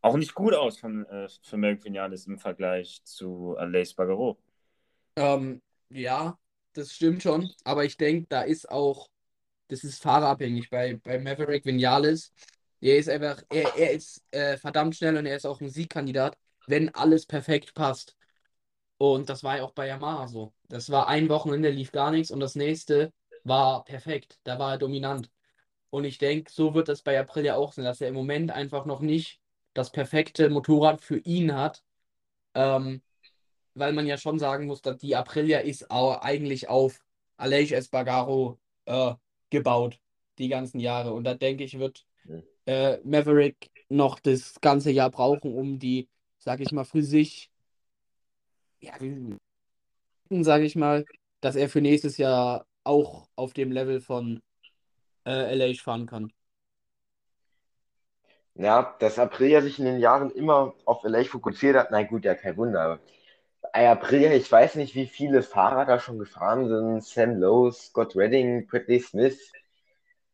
[0.00, 4.38] auch nicht gut aus von, äh, für Melvin Vinales im Vergleich zu Alain Bagaro.
[5.16, 6.38] Ähm, ja,
[6.72, 9.08] das stimmt schon, aber ich denke, da ist auch,
[9.68, 12.32] das ist fahrerabhängig bei, bei Maverick Vinales.
[12.80, 16.36] Er ist einfach, er, er ist äh, verdammt schnell und er ist auch ein Siegkandidat,
[16.66, 18.16] wenn alles perfekt passt.
[18.98, 20.52] Und das war ja auch bei Yamaha so.
[20.68, 24.38] Das war ein Wochenende, lief gar nichts und das nächste war perfekt.
[24.44, 25.30] Da war er dominant.
[25.90, 28.84] Und ich denke, so wird es bei Aprilia auch sein, dass er im Moment einfach
[28.86, 29.40] noch nicht
[29.74, 31.82] das perfekte Motorrad für ihn hat.
[32.54, 33.02] Ähm,
[33.74, 37.00] weil man ja schon sagen muss, dass die Aprilia ist eigentlich auf
[37.36, 39.14] Aleix Espargaro äh,
[39.54, 39.98] gebaut,
[40.38, 41.14] die ganzen Jahre.
[41.14, 42.04] Und da denke ich, wird
[42.66, 47.50] äh, Maverick noch das ganze Jahr brauchen, um die, sag ich mal, für sich,
[48.80, 48.92] ja,
[50.30, 51.04] sage ich mal,
[51.40, 54.42] dass er für nächstes Jahr auch auf dem Level von
[55.26, 56.32] äh, LA fahren kann.
[58.56, 62.34] Ja, dass Aprilia sich in den Jahren immer auf LA fokussiert hat, na gut, ja,
[62.34, 63.00] kein Wunder.
[63.74, 67.02] Bei Aprilia, ich weiß nicht, wie viele Fahrer da schon gefahren sind.
[67.02, 69.50] Sam Lowe, Scott Redding, Bradley Smith,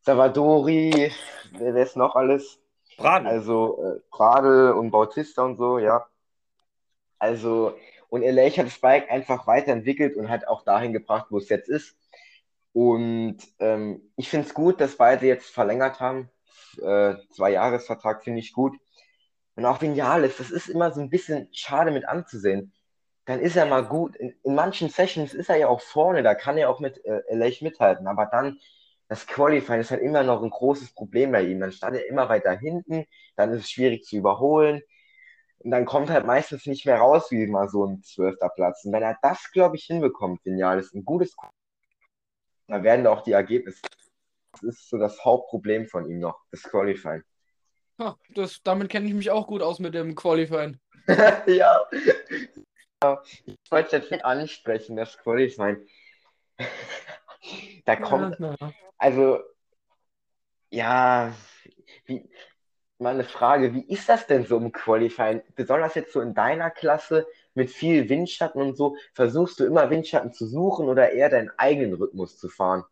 [0.03, 1.11] Savadori,
[1.53, 2.61] wer ist noch alles?
[2.99, 3.29] Pradel.
[3.29, 6.07] Also äh, Pradel und Bautista und so, ja.
[7.19, 7.79] Also,
[8.11, 11.71] und LA hat das Bike einfach weiterentwickelt und hat auch dahin gebracht, wo es jetzt
[11.71, 11.97] ist.
[12.75, 16.29] Und ähm, ich finde es gut, dass beide jetzt verlängert haben.
[16.77, 18.77] Äh, zwei Jahresvertrag finde ich gut.
[19.57, 22.75] Und auch Vinales, das ist immer so ein bisschen schade mit anzusehen.
[23.27, 24.17] Dann ist er mal gut.
[24.17, 27.23] In, in manchen Sessions ist er ja auch vorne, da kann er auch mit äh,
[27.29, 28.07] Elech mithalten.
[28.07, 28.59] Aber dann,
[29.09, 31.61] das Qualifying ist halt immer noch ein großes Problem bei ihm.
[31.61, 33.07] Dann stand er immer weiter hinten,
[33.37, 34.83] dann ist es schwierig zu überholen.
[35.59, 38.85] Und dann kommt halt meistens nicht mehr raus, wie mal so ein zwölfter Platz.
[38.85, 41.37] Und wenn er das, glaube ich, hinbekommt, Vinales, ein gutes
[42.71, 43.83] da werden auch die Ergebnisse.
[44.53, 47.23] Das ist so das Hauptproblem von ihm noch, das Qualifying.
[47.99, 50.79] Ja, das, damit kenne ich mich auch gut aus mit dem Qualifying.
[51.47, 51.81] ja.
[53.47, 55.87] Ich wollte jetzt nicht ansprechen, das Qualifying.
[57.87, 58.39] da kommt.
[58.39, 58.55] Ja,
[58.99, 59.41] also,
[60.69, 61.33] ja,
[62.05, 62.29] wie,
[62.99, 65.43] mal eine Frage, wie ist das denn so im Qualifying?
[65.55, 70.33] Besonders jetzt so in deiner Klasse, mit viel Windschatten und so, versuchst du immer Windschatten
[70.33, 72.85] zu suchen oder eher deinen eigenen Rhythmus zu fahren?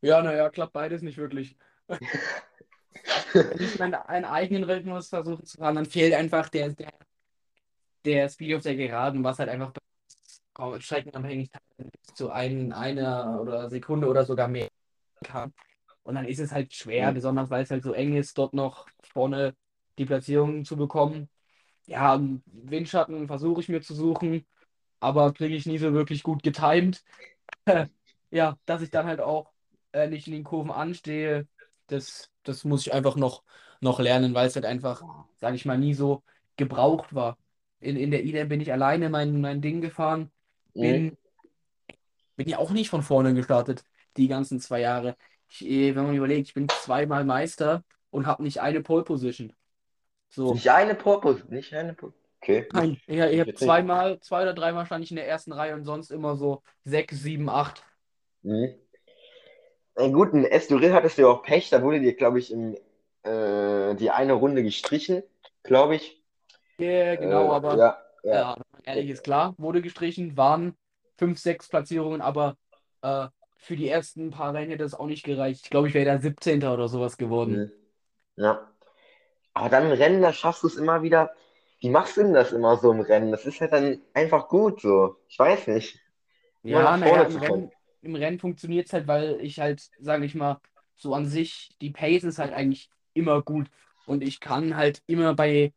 [0.00, 1.58] Ja, naja, klappt beides nicht wirklich.
[3.32, 6.92] Wenn ich meinen eigenen Rhythmus versuche zu fahren, dann fehlt einfach der, der,
[8.04, 9.72] der Speed auf der Geraden, was halt einfach
[10.80, 11.50] streckenabhängig
[12.14, 14.68] zu ein, einer oder Sekunde oder sogar mehr
[15.22, 15.52] kann.
[16.02, 17.14] Und dann ist es halt schwer, mhm.
[17.14, 19.54] besonders weil es halt so eng ist, dort noch vorne
[19.98, 21.28] die Platzierung zu bekommen.
[21.86, 24.46] Ja, Windschatten versuche ich mir zu suchen,
[25.00, 27.04] aber kriege ich nie so wirklich gut getimed.
[28.30, 29.52] ja, dass ich dann halt auch
[29.92, 31.46] äh, nicht in den Kurven anstehe,
[31.86, 33.42] das, das muss ich einfach noch,
[33.80, 35.02] noch lernen, weil es halt einfach,
[35.36, 36.22] sage ich mal, nie so
[36.56, 37.36] gebraucht war.
[37.80, 40.30] In, in der IDEM bin ich alleine mein, mein Ding gefahren,
[40.74, 41.16] bin, mhm.
[42.36, 43.84] bin ja auch nicht von vorne gestartet,
[44.16, 45.16] die ganzen zwei Jahre.
[45.48, 49.52] Ich, äh, wenn man überlegt, ich bin zweimal Meister und habe nicht eine Pole Position.
[50.28, 50.54] So.
[50.54, 52.68] Nicht eine Pole Position, nicht eine Pole Okay.
[52.72, 55.84] Nein, ich, ich habe zweimal, zwei oder dreimal stand ich in der ersten Reihe und
[55.84, 57.82] sonst immer so sechs, sieben, acht.
[58.42, 58.74] Mhm.
[59.96, 62.74] Na gut, in Estoril hattest du ja auch Pech, da wurde dir, glaube ich, in,
[63.24, 65.22] äh, die eine Runde gestrichen,
[65.64, 66.17] glaube ich.
[66.78, 68.56] Ja, genau, äh, aber ja, ja.
[68.84, 70.76] ehrlich ist klar, wurde gestrichen, waren
[71.16, 72.56] fünf, sechs Platzierungen, aber
[73.02, 75.62] äh, für die ersten paar Rennen hätte das auch nicht gereicht.
[75.64, 76.62] Ich glaube, ich wäre da 17.
[76.64, 77.72] oder sowas geworden.
[78.36, 78.42] Mhm.
[78.42, 78.72] Ja.
[79.52, 81.32] Aber dann im Rennen, da schaffst du es immer wieder.
[81.80, 83.32] Wie machst du denn das immer so im Rennen?
[83.32, 85.16] Das ist halt dann einfach gut so.
[85.28, 86.00] Ich weiß nicht.
[86.62, 90.60] Ja, naja, im Rennen, im Rennen funktioniert es halt, weil ich halt, sage ich mal,
[90.96, 93.68] so an sich, die Pace ist halt eigentlich immer gut.
[94.06, 95.72] Und ich kann halt immer bei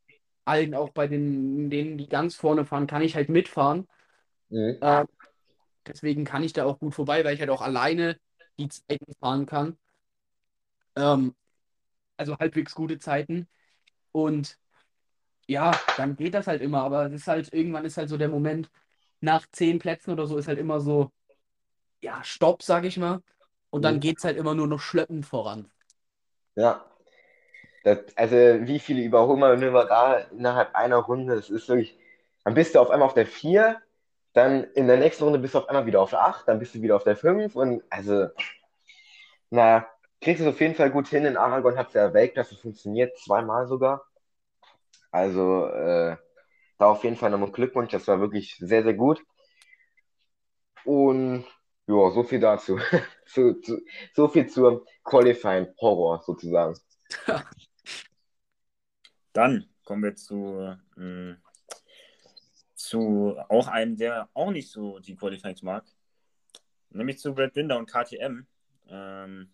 [0.46, 3.88] allen, auch bei den, denen, die ganz vorne fahren, kann ich halt mitfahren.
[4.50, 4.78] Mhm.
[4.82, 5.06] Äh,
[5.88, 8.20] deswegen kann ich da auch gut vorbei, weil ich halt auch alleine
[8.58, 9.78] die Zeiten fahren kann.
[10.96, 11.36] Ähm,
[12.18, 13.48] also halbwegs gute Zeiten.
[14.12, 14.58] Und
[15.48, 16.84] ja, dann geht das halt immer.
[16.84, 18.70] Aber es ist halt, irgendwann ist halt so der Moment,
[19.20, 21.12] nach zehn Plätzen oder so, ist halt immer so,
[22.02, 23.22] ja, Stopp, sag ich mal.
[23.70, 24.00] Und dann mhm.
[24.00, 25.72] geht es halt immer nur noch schleppend voran.
[26.56, 26.86] Ja.
[27.84, 31.98] Das, also wie viele Überholmanöver da innerhalb einer Runde, das ist wirklich,
[32.44, 33.82] dann bist du auf einmal auf der 4,
[34.34, 36.76] dann in der nächsten Runde bist du auf einmal wieder auf der 8, dann bist
[36.76, 38.28] du wieder auf der 5 und also,
[39.50, 39.88] naja,
[40.22, 41.26] kriegst du es auf jeden Fall gut hin.
[41.26, 44.06] In Aragon hat es ja Weltklasse funktioniert, zweimal sogar.
[45.12, 46.18] Also, äh,
[46.78, 49.24] da auf jeden Fall nochmal Glückwunsch, das war wirklich sehr, sehr gut.
[50.86, 51.46] Und
[51.88, 52.80] ja, so viel dazu.
[53.26, 53.82] so, zu,
[54.14, 56.78] so viel zum Qualifying Horror sozusagen.
[59.34, 61.36] Dann kommen wir zu, äh,
[62.76, 65.86] zu auch einem, der auch nicht so die Qualifyings mag.
[66.90, 68.46] Nämlich zu Brad Binder und KTM.
[68.90, 69.52] Ähm,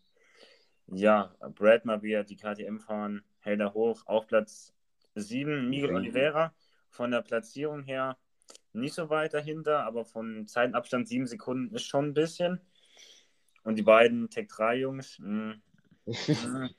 [0.88, 4.74] ja, Brad mal wieder die KTM fahren, hält er hoch, auf Platz
[5.16, 6.54] 7, Miguel Oliveira.
[6.90, 8.18] Von der Platzierung her
[8.74, 12.62] nicht so weit dahinter, aber von Zeitabstand 7 Sekunden ist schon ein bisschen.
[13.64, 15.56] Und die beiden Tech 3 Jungs, mh,
[16.06, 16.70] mh,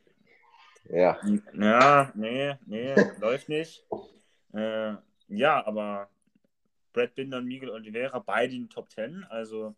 [0.88, 1.18] ja.
[1.55, 3.85] Ja, nee, nee, läuft nicht.
[4.53, 4.94] Äh,
[5.29, 6.09] ja, aber
[6.92, 9.24] Brad Binder und Miguel Oliveira, beide in den Top 10.
[9.24, 9.74] Also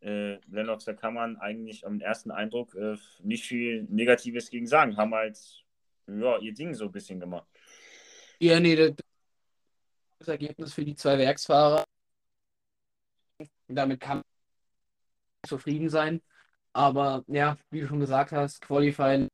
[0.00, 4.96] äh, Lennox, da kann man eigentlich am ersten Eindruck äh, nicht viel Negatives gegen sagen.
[4.96, 5.38] Haben halt
[6.06, 7.48] ja, ihr Ding so ein bisschen gemacht.
[8.38, 8.92] Ja, nee, das,
[10.18, 11.84] das Ergebnis für die zwei Werksfahrer.
[13.66, 14.24] Damit kann man
[15.46, 16.22] zufrieden sein.
[16.72, 19.28] Aber ja, wie du schon gesagt hast, Qualifying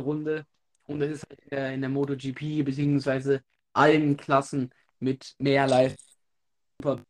[0.00, 0.46] Runde.
[0.84, 7.04] Und das ist halt in der, in der MotoGP beziehungsweise allen Klassen mit mehr Leistung.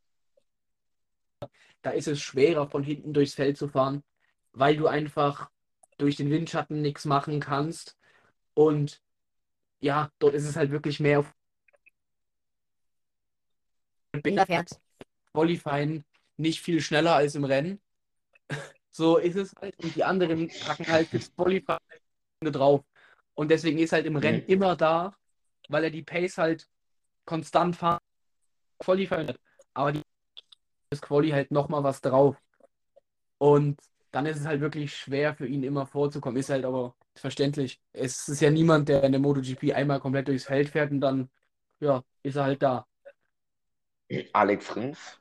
[1.83, 4.03] Da ist es schwerer, von hinten durchs Feld zu fahren,
[4.53, 5.51] weil du einfach
[5.99, 7.96] durch den Windschatten nichts machen kannst.
[8.55, 9.01] Und
[9.81, 11.33] ja, dort ist es halt wirklich mehr auf
[14.46, 14.70] fährt
[15.33, 16.05] Qualifying
[16.38, 17.81] nicht viel schneller als im Rennen.
[18.90, 19.79] So ist es halt.
[19.79, 21.79] Und die anderen packen halt das Qualifying
[22.42, 22.85] drauf.
[23.35, 24.53] Und deswegen ist halt im Rennen mhm.
[24.53, 25.14] immer da,
[25.68, 26.68] weil er die Pace halt
[27.25, 28.01] konstant fahren,
[28.79, 29.40] Qualifying hat.
[29.75, 30.03] Aber die
[30.90, 32.37] das Quali halt nochmal was drauf.
[33.38, 33.81] Und
[34.12, 36.38] dann ist es halt wirklich schwer für ihn immer vorzukommen.
[36.38, 37.81] Ist halt aber verständlich.
[37.92, 41.29] Es ist ja niemand, der in der MotoGP einmal komplett durchs Feld fährt und dann,
[41.81, 42.87] ja, ist er halt da.
[44.33, 45.20] Alex Rins.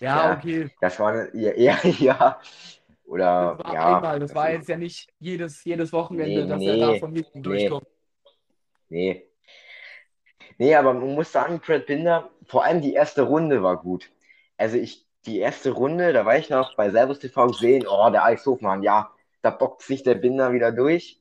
[0.00, 0.70] ja, ja, okay.
[0.80, 2.40] Das war ja, ja, ja.
[3.04, 3.96] Oder das war ja.
[3.96, 4.18] Einmal.
[4.20, 7.38] Das war jetzt ja nicht jedes, jedes Wochenende, nee, dass nee, er da von hinten
[7.38, 7.86] nee, durchkommt.
[8.88, 9.28] Nee.
[10.58, 14.10] Nee, aber man muss sagen, Brad Binder, vor allem die erste Runde war gut.
[14.56, 18.24] Also ich, die erste Runde, da war ich noch bei Servus TV gesehen, oh, der
[18.24, 19.10] Alex Hofmann, ja,
[19.42, 21.20] da bockt sich der Binder wieder durch.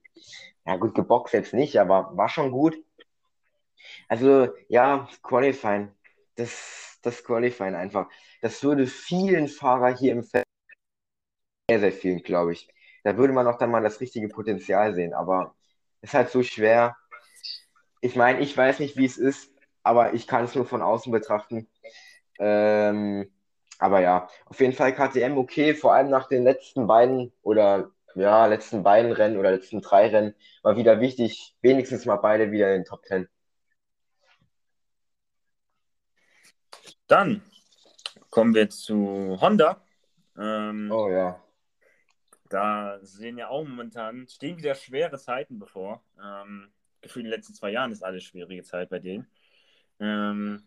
[0.66, 2.78] Ja, gut, geboxt jetzt nicht, aber war schon gut.
[4.08, 5.92] Also, ja, Qualifying.
[6.36, 8.08] Das, das Qualifying einfach.
[8.42, 10.46] Das würde vielen Fahrer hier im Feld,
[11.70, 12.68] sehr, sehr vielen, glaube ich.
[13.04, 15.56] Da würde man auch dann mal das richtige Potenzial sehen, aber
[16.02, 16.96] es ist halt so schwer.
[18.02, 19.50] Ich meine, ich weiß nicht, wie es ist,
[19.84, 21.68] aber ich kann es nur von außen betrachten.
[22.40, 23.32] Ähm,
[23.80, 28.46] aber ja, auf jeden Fall KTM okay, vor allem nach den letzten beiden oder ja,
[28.46, 32.82] letzten beiden Rennen oder letzten drei Rennen war wieder wichtig, wenigstens mal beide wieder in
[32.82, 33.28] den Top Ten.
[37.08, 37.42] Dann
[38.30, 39.82] kommen wir zu Honda.
[40.38, 41.43] Ähm, oh ja.
[42.54, 46.04] Da sehen ja auch momentan, stehen wieder schwere Zeiten bevor.
[46.24, 49.26] Ähm, gefühlt in den letzten zwei Jahren ist alles schwierige Zeit bei denen.
[50.00, 50.62] Ähm,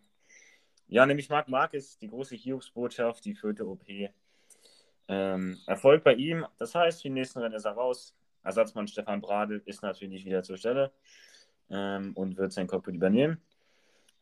[0.88, 3.84] ja, nämlich Marc Marquez, die große Hiobsbotschaft, die vierte OP.
[5.06, 8.16] Ähm, Erfolg bei ihm, das heißt, für den nächsten Rennen ist er raus.
[8.42, 10.90] Ersatzmann Stefan Bradl ist natürlich wieder zur Stelle
[11.70, 13.40] ähm, und wird sein Cockpit übernehmen.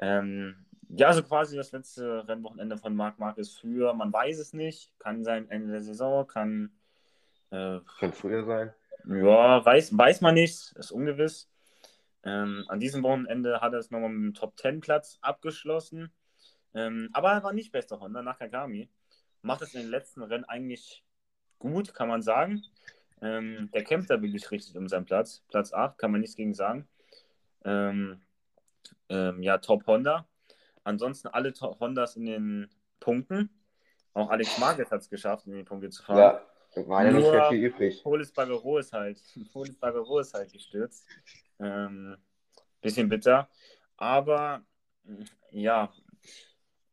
[0.01, 3.95] Ähm, ja, also quasi das letzte Rennwochenende von Marc Marquez früher.
[3.95, 4.93] Man weiß es nicht.
[4.99, 6.71] Kann sein Ende der Saison, kann.
[7.55, 8.75] Äh, kann früher sein.
[9.07, 10.73] Ja, weiß, weiß man nicht.
[10.73, 11.49] Ist ungewiss.
[12.25, 16.11] Ähm, an diesem Wochenende hat er es nochmal mit dem Top 10 Platz abgeschlossen.
[16.75, 18.89] Ähm, aber er war nicht bester Honda nach Kagami.
[19.43, 21.05] Macht es in den letzten Rennen eigentlich
[21.59, 22.65] gut, kann man sagen.
[23.21, 25.45] Ähm, der kämpft da wirklich richtig um seinen Platz.
[25.49, 26.89] Platz 8, kann man nichts gegen sagen.
[27.65, 28.21] Ähm,
[29.09, 30.27] ähm, ja, Top Honda.
[30.83, 33.51] Ansonsten alle Hondas in den Punkten.
[34.13, 36.19] Auch Alex Marquez hat es geschafft, in die Punkte zu fahren.
[36.19, 36.43] Ja,
[36.77, 38.03] war ja nicht mehr viel übrig.
[38.03, 39.21] Polis Bagero ist halt,
[39.53, 41.07] Polis Bagero ist halt gestürzt.
[41.61, 42.17] Ähm,
[42.81, 43.49] bisschen bitter.
[43.97, 44.65] Aber
[45.51, 45.93] ja,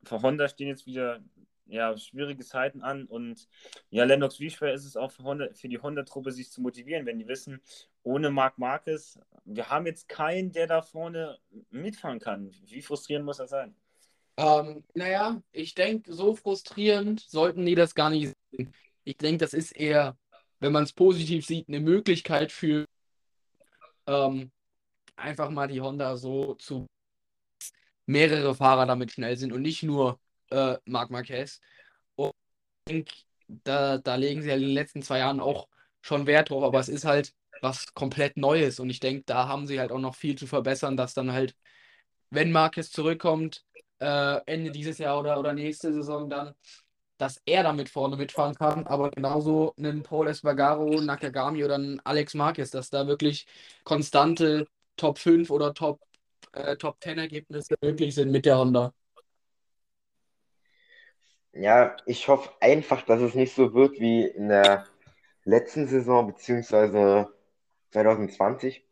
[0.03, 1.21] für Honda stehen jetzt wieder
[1.71, 3.47] ja, schwierige Zeiten an und
[3.89, 7.05] ja, Lennox, wie schwer ist es auch für, Honda, für die Honda-Truppe, sich zu motivieren,
[7.05, 7.61] wenn die wissen,
[8.03, 11.39] ohne Marc Marquez, wir haben jetzt keinen, der da vorne
[11.69, 12.51] mitfahren kann.
[12.65, 13.75] Wie frustrierend muss das sein?
[14.37, 18.73] Ähm, naja, ich denke, so frustrierend sollten die das gar nicht sehen.
[19.03, 20.17] Ich denke, das ist eher,
[20.59, 22.85] wenn man es positiv sieht, eine Möglichkeit für
[24.07, 24.51] ähm,
[25.15, 26.87] einfach mal die Honda so zu
[28.05, 31.61] mehrere Fahrer damit schnell sind und nicht nur äh, Marc Marquez.
[32.15, 32.33] Und
[32.87, 33.13] ich denke,
[33.47, 35.67] da, da legen sie ja in den letzten zwei Jahren auch
[36.01, 39.67] schon Wert drauf, aber es ist halt was komplett Neues und ich denke, da haben
[39.67, 41.55] sie halt auch noch viel zu verbessern, dass dann halt,
[42.31, 43.65] wenn Marquez zurückkommt,
[43.99, 46.55] äh, Ende dieses Jahr oder, oder nächste Saison dann,
[47.21, 52.33] dass er damit vorne mitfahren kann, aber genauso einen Paul Espargaro, Nakagami oder einen Alex
[52.33, 53.45] Marquez, dass da wirklich
[53.83, 55.99] konstante Top 5 oder Top,
[56.53, 58.91] äh, Top 10 Ergebnisse möglich sind mit der Honda.
[61.53, 64.87] Ja, ich hoffe einfach, dass es nicht so wird wie in der
[65.43, 67.29] letzten Saison, beziehungsweise
[67.91, 68.83] 2020,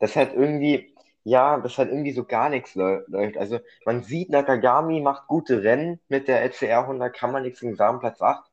[0.00, 0.92] dass halt irgendwie,
[1.26, 3.36] ja, dass halt irgendwie so gar nichts läuft.
[3.36, 7.74] Also man sieht, Nakagami macht gute Rennen mit der LCR 100, kann man nichts gegen
[7.74, 8.48] sagen, Platz 8.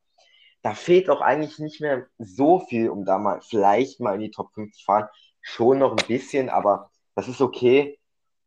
[0.64, 4.32] Da fehlt auch eigentlich nicht mehr so viel, um da mal vielleicht mal in die
[4.32, 5.08] Top 5 zu fahren.
[5.42, 8.00] Schon noch ein bisschen, aber das ist okay.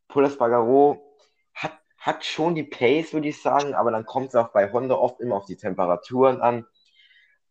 [0.09, 1.17] Pulas Bagaro
[1.55, 4.97] hat, hat schon die Pace, würde ich sagen, aber dann kommt es auch bei Honda
[4.97, 6.67] oft immer auf die Temperaturen an.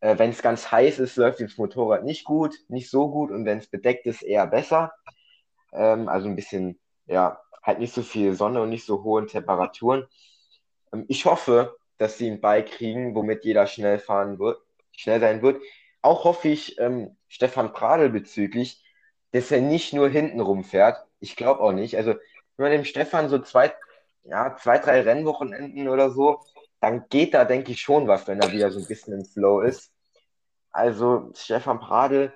[0.01, 3.45] Äh, wenn es ganz heiß ist, läuft das Motorrad nicht gut, nicht so gut und
[3.45, 4.91] wenn es bedeckt ist, eher besser.
[5.75, 10.05] Ähm, also ein bisschen, ja, halt nicht so viel Sonne und nicht so hohe Temperaturen.
[10.93, 14.59] Ähm, ich hoffe, dass sie ein Bike kriegen, womit jeder schnell fahren wird,
[14.91, 15.61] schnell sein wird.
[16.01, 18.83] Auch hoffe ich ähm, Stefan Pradl bezüglich,
[19.31, 21.05] dass er nicht nur hinten rumfährt.
[21.19, 21.97] Ich glaube auch nicht.
[21.97, 22.11] Also,
[22.57, 23.73] wenn man dem Stefan so zwei,
[24.23, 26.41] ja, zwei, drei Rennwochenenden oder so,
[26.79, 29.61] dann geht da, denke ich, schon was, wenn er wieder so ein bisschen im Flow
[29.61, 29.91] ist.
[30.71, 32.33] Also, Stefan Pradl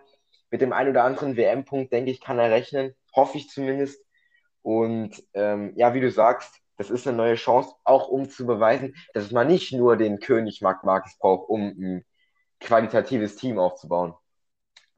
[0.52, 2.96] mit dem einen oder anderen WM-Punkt, denke ich, kann er rechnen.
[3.20, 4.02] Hoffe ich zumindest.
[4.62, 8.96] Und ähm, ja, wie du sagst, das ist eine neue Chance, auch um zu beweisen,
[9.14, 12.06] dass man nicht nur den König Marc Marquez braucht, um ein
[12.62, 14.14] qualitatives Team aufzubauen.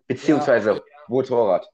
[0.06, 0.82] Beziehungsweise ja.
[1.08, 1.68] Motorrad.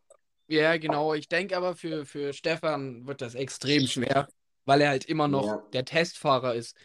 [0.48, 1.14] Ja, genau.
[1.14, 4.30] Ich denke aber für, für Stefan wird das extrem schwer,
[4.64, 5.64] weil er halt immer noch ja.
[5.74, 6.78] der Testfahrer ist.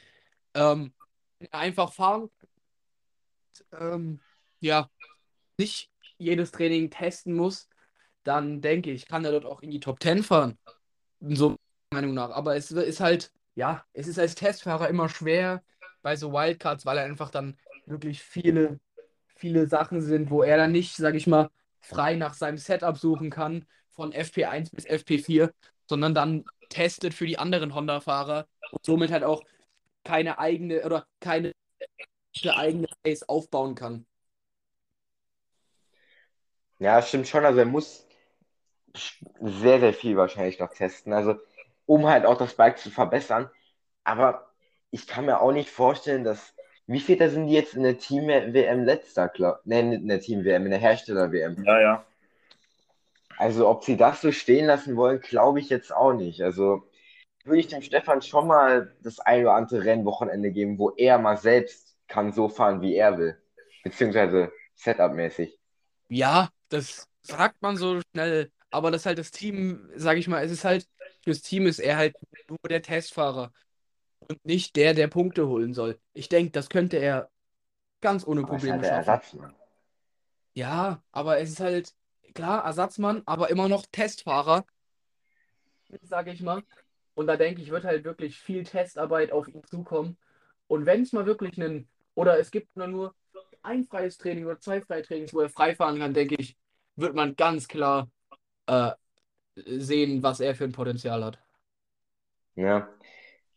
[0.55, 0.92] Ähm,
[1.53, 2.29] einfach fahren.
[3.79, 4.20] Ähm,
[4.59, 4.90] ja,
[5.59, 7.68] nicht jedes Training testen muss,
[8.24, 10.58] dann denke ich, kann er dort auch in die Top 10 fahren.
[11.20, 11.56] So
[11.92, 12.31] Meinung nach.
[12.31, 15.62] Aber es ist halt, ja, es ist als Testfahrer immer schwer
[16.02, 17.56] bei so Wildcards, weil er einfach dann
[17.87, 18.81] wirklich viele,
[19.37, 21.50] viele Sachen sind, wo er dann nicht, sag ich mal,
[21.81, 25.52] frei nach seinem Setup suchen kann, von FP1 bis FP4,
[25.87, 29.42] sondern dann testet für die anderen Honda-Fahrer und somit halt auch
[30.04, 31.52] keine eigene oder keine
[32.44, 34.06] eigene Pace aufbauen kann.
[36.79, 37.44] Ja, stimmt schon.
[37.44, 38.06] Also er muss
[39.40, 41.13] sehr, sehr viel wahrscheinlich noch testen.
[41.13, 41.37] Also
[41.87, 43.51] um halt auch das Bike zu verbessern.
[44.05, 44.51] Aber
[44.90, 46.55] ich kann mir auch nicht vorstellen, dass
[46.87, 50.71] wie viele sind die jetzt in der Team-WM letzter, glaub, ne, in der Team-WM, in
[50.71, 51.65] der Hersteller-WM?
[51.65, 52.05] Ja, ja.
[53.38, 56.43] Also, ob sie das so stehen lassen wollen, glaube ich jetzt auch nicht.
[56.43, 56.88] Also,
[57.45, 61.37] würde ich dem Stefan schon mal das ein oder andere Rennwochenende geben, wo er mal
[61.37, 63.40] selbst kann so fahren, wie er will.
[63.85, 65.59] Beziehungsweise Setup-mäßig.
[66.09, 68.51] Ja, das sagt man so schnell.
[68.73, 70.88] Aber das ist halt das Team, sage ich mal, es ist halt,
[71.23, 72.16] fürs Team ist er halt
[72.48, 73.52] nur der Testfahrer
[74.20, 76.00] und nicht der, der Punkte holen soll.
[76.14, 77.31] Ich denke, das könnte er
[78.00, 78.98] ganz ohne Probleme halt schaffen.
[78.98, 79.54] Ersatzmann.
[80.54, 81.94] Ja, aber es ist halt,
[82.35, 84.64] klar, Ersatzmann, aber immer noch Testfahrer,
[86.02, 86.62] sage ich mal.
[87.14, 90.16] Und da denke ich, wird halt wirklich viel Testarbeit auf ihn zukommen.
[90.66, 93.14] Und wenn es mal wirklich einen, oder es gibt nur, nur
[93.62, 96.56] ein freies Training oder zwei freie Trainings, wo er frei fahren kann, denke ich,
[96.96, 98.08] wird man ganz klar
[98.73, 98.92] äh,
[99.81, 101.38] sehen, was er für ein Potenzial hat.
[102.54, 102.88] Ja.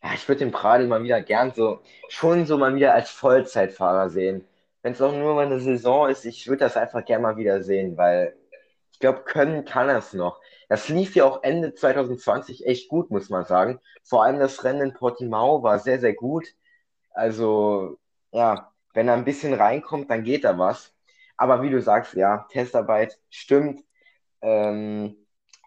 [0.03, 4.09] Ja, ich würde den Pradel mal wieder gern so, schon so mal wieder als Vollzeitfahrer
[4.11, 4.47] sehen.
[4.83, 7.63] Wenn es auch nur mal eine Saison ist, ich würde das einfach gern mal wieder
[7.63, 8.37] sehen, weil
[8.93, 10.41] ich glaube, können kann er es noch.
[10.69, 13.79] Das lief ja auch Ende 2020 echt gut, muss man sagen.
[14.03, 16.47] Vor allem das Rennen in Portimao war sehr, sehr gut.
[17.13, 17.99] Also,
[18.33, 20.95] ja, wenn er ein bisschen reinkommt, dann geht da was.
[21.37, 23.84] Aber wie du sagst, ja, Testarbeit stimmt.
[24.45, 25.15] Ähm,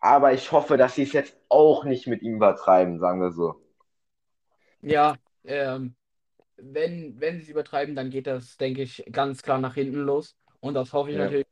[0.01, 3.61] aber ich hoffe, dass sie es jetzt auch nicht mit ihm übertreiben, sagen wir so.
[4.81, 5.97] Ja, ähm,
[6.57, 10.37] wenn, wenn sie es übertreiben, dann geht das, denke ich, ganz klar nach hinten los.
[10.61, 11.25] Und das hoffe ich ja.
[11.25, 11.47] natürlich.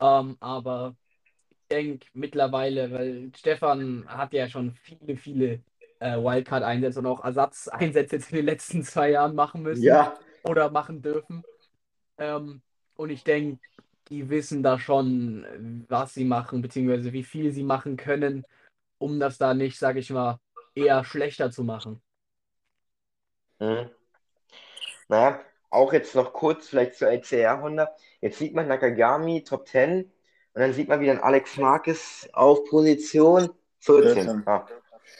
[0.00, 1.32] Ähm, aber ich
[1.70, 5.60] denke mittlerweile, weil Stefan hat ja schon viele, viele
[6.00, 10.18] äh, Wildcard-Einsätze und auch Ersatzeinsätze jetzt in den letzten zwei Jahren machen müssen ja.
[10.44, 11.42] oder machen dürfen.
[12.18, 12.60] Ähm,
[12.94, 13.58] und ich denke,
[14.10, 18.44] die wissen da schon, was sie machen, beziehungsweise wie viel sie machen können,
[18.98, 20.38] um das da nicht, sage ich mal,
[20.74, 22.02] eher schlechter zu machen.
[23.60, 23.90] Mhm.
[25.08, 25.40] Naja,
[25.70, 27.94] auch jetzt noch kurz vielleicht zur LCR Honda.
[28.20, 30.12] Jetzt sieht man Nakagami Top 10 und
[30.54, 33.50] dann sieht man wieder einen Alex Marquez auf Position
[33.80, 34.42] 14.
[34.46, 34.66] Ah,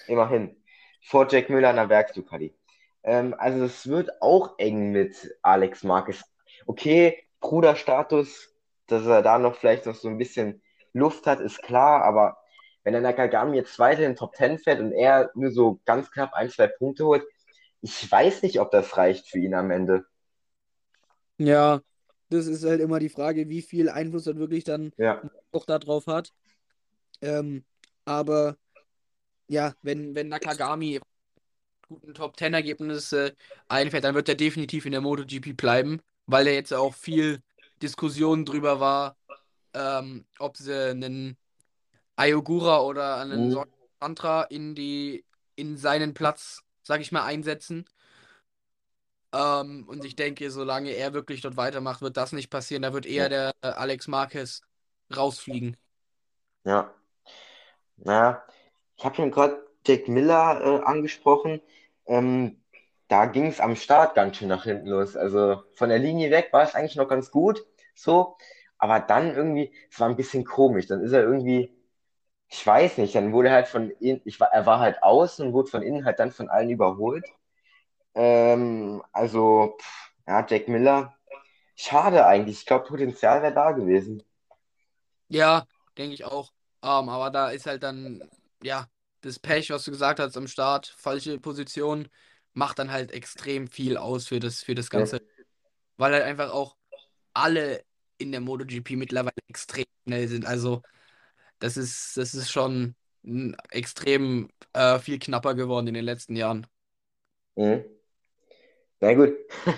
[0.09, 0.57] immerhin.
[1.03, 2.55] Vor Jack Müller an der Werksducati.
[3.03, 6.23] Ähm, also es wird auch eng mit Alex Marquez.
[6.67, 8.50] Okay, Bruderstatus,
[8.91, 10.63] dass er da noch vielleicht noch so ein bisschen
[10.93, 12.37] Luft hat, ist klar, aber
[12.83, 16.11] wenn der Nakagami jetzt weiter in den Top 10 fährt und er nur so ganz
[16.11, 17.25] knapp ein, zwei Punkte holt,
[17.83, 20.05] ich weiß nicht, ob das reicht für ihn am Ende.
[21.39, 21.81] Ja,
[22.29, 25.23] das ist halt immer die Frage, wie viel Einfluss er wirklich dann ja.
[25.53, 26.33] auch darauf hat.
[27.23, 27.65] Ähm,
[28.05, 28.57] aber
[29.49, 31.01] ja, wenn, wenn Nakagami
[31.89, 33.35] guten Top 10 Ergebnisse
[33.69, 37.43] einfährt, dann wird er definitiv in der MotoGP bleiben, weil er jetzt auch viel
[37.83, 39.17] Diskussion drüber war,
[39.75, 41.37] ähm, ob sie einen
[42.17, 43.65] Ayogura oder einen mhm.
[44.01, 45.25] Santra in die
[45.57, 47.85] in seinen Platz sag ich mal, einsetzen.
[49.33, 52.83] Ähm, und ich denke, solange er wirklich dort weitermacht, wird das nicht passieren.
[52.83, 54.63] Da wird eher der Alex Marquez
[55.17, 55.77] rausfliegen.
[56.65, 56.93] Ja.
[57.97, 58.43] Naja,
[58.97, 61.61] ich habe schon gerade Jack Miller äh, angesprochen.
[62.07, 62.61] Ähm,
[63.07, 65.17] da ging es am Start ganz schön nach hinten los.
[65.17, 67.65] Also von der Linie weg war es eigentlich noch ganz gut.
[68.03, 68.37] So.
[68.79, 70.87] Aber dann irgendwie, es war ein bisschen komisch.
[70.87, 71.75] Dann ist er irgendwie
[72.51, 75.53] ich weiß nicht, dann wurde halt von innen, ich war, er war halt außen und
[75.53, 77.25] wurde von innen halt dann von allen überholt.
[78.15, 81.17] Ähm, also, pff, ja, Jack Miller,
[81.77, 82.59] schade eigentlich.
[82.59, 84.25] Ich glaube, Potenzial wäre da gewesen.
[85.29, 85.65] Ja,
[85.97, 86.53] denke ich auch.
[86.83, 88.29] Um, aber da ist halt dann,
[88.63, 88.89] ja,
[89.21, 92.09] das Pech, was du gesagt hast am Start, falsche Position,
[92.53, 95.17] macht dann halt extrem viel aus für das, für das Ganze.
[95.19, 95.45] Ja.
[95.99, 96.77] Weil halt einfach auch
[97.33, 97.85] alle
[98.21, 100.47] in der MotoGP mittlerweile extrem schnell sind.
[100.47, 100.83] Also,
[101.59, 102.95] das ist, das ist schon
[103.71, 106.67] extrem äh, viel knapper geworden in den letzten Jahren.
[107.57, 107.85] Mhm.
[109.01, 109.35] Na gut.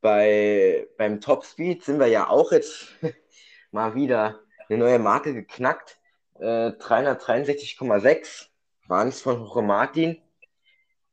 [0.00, 2.88] Bei, beim Topspeed sind wir ja auch jetzt
[3.70, 5.98] mal wieder eine neue Marke geknackt.
[6.38, 8.46] Äh, 363,6
[8.88, 10.22] waren es von Jorge Martin.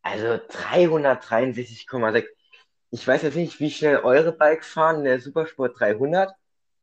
[0.03, 2.36] Also 363,6.
[2.89, 6.33] Ich weiß jetzt nicht, wie schnell eure Bikes fahren, der Supersport 300,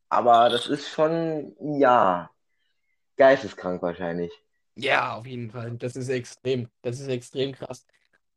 [0.09, 2.31] aber das ist schon, ja,
[3.17, 4.33] geisteskrank wahrscheinlich.
[4.77, 5.77] Ja, auf jeden Fall.
[5.79, 6.69] Das ist extrem.
[6.83, 7.87] Das ist extrem krass.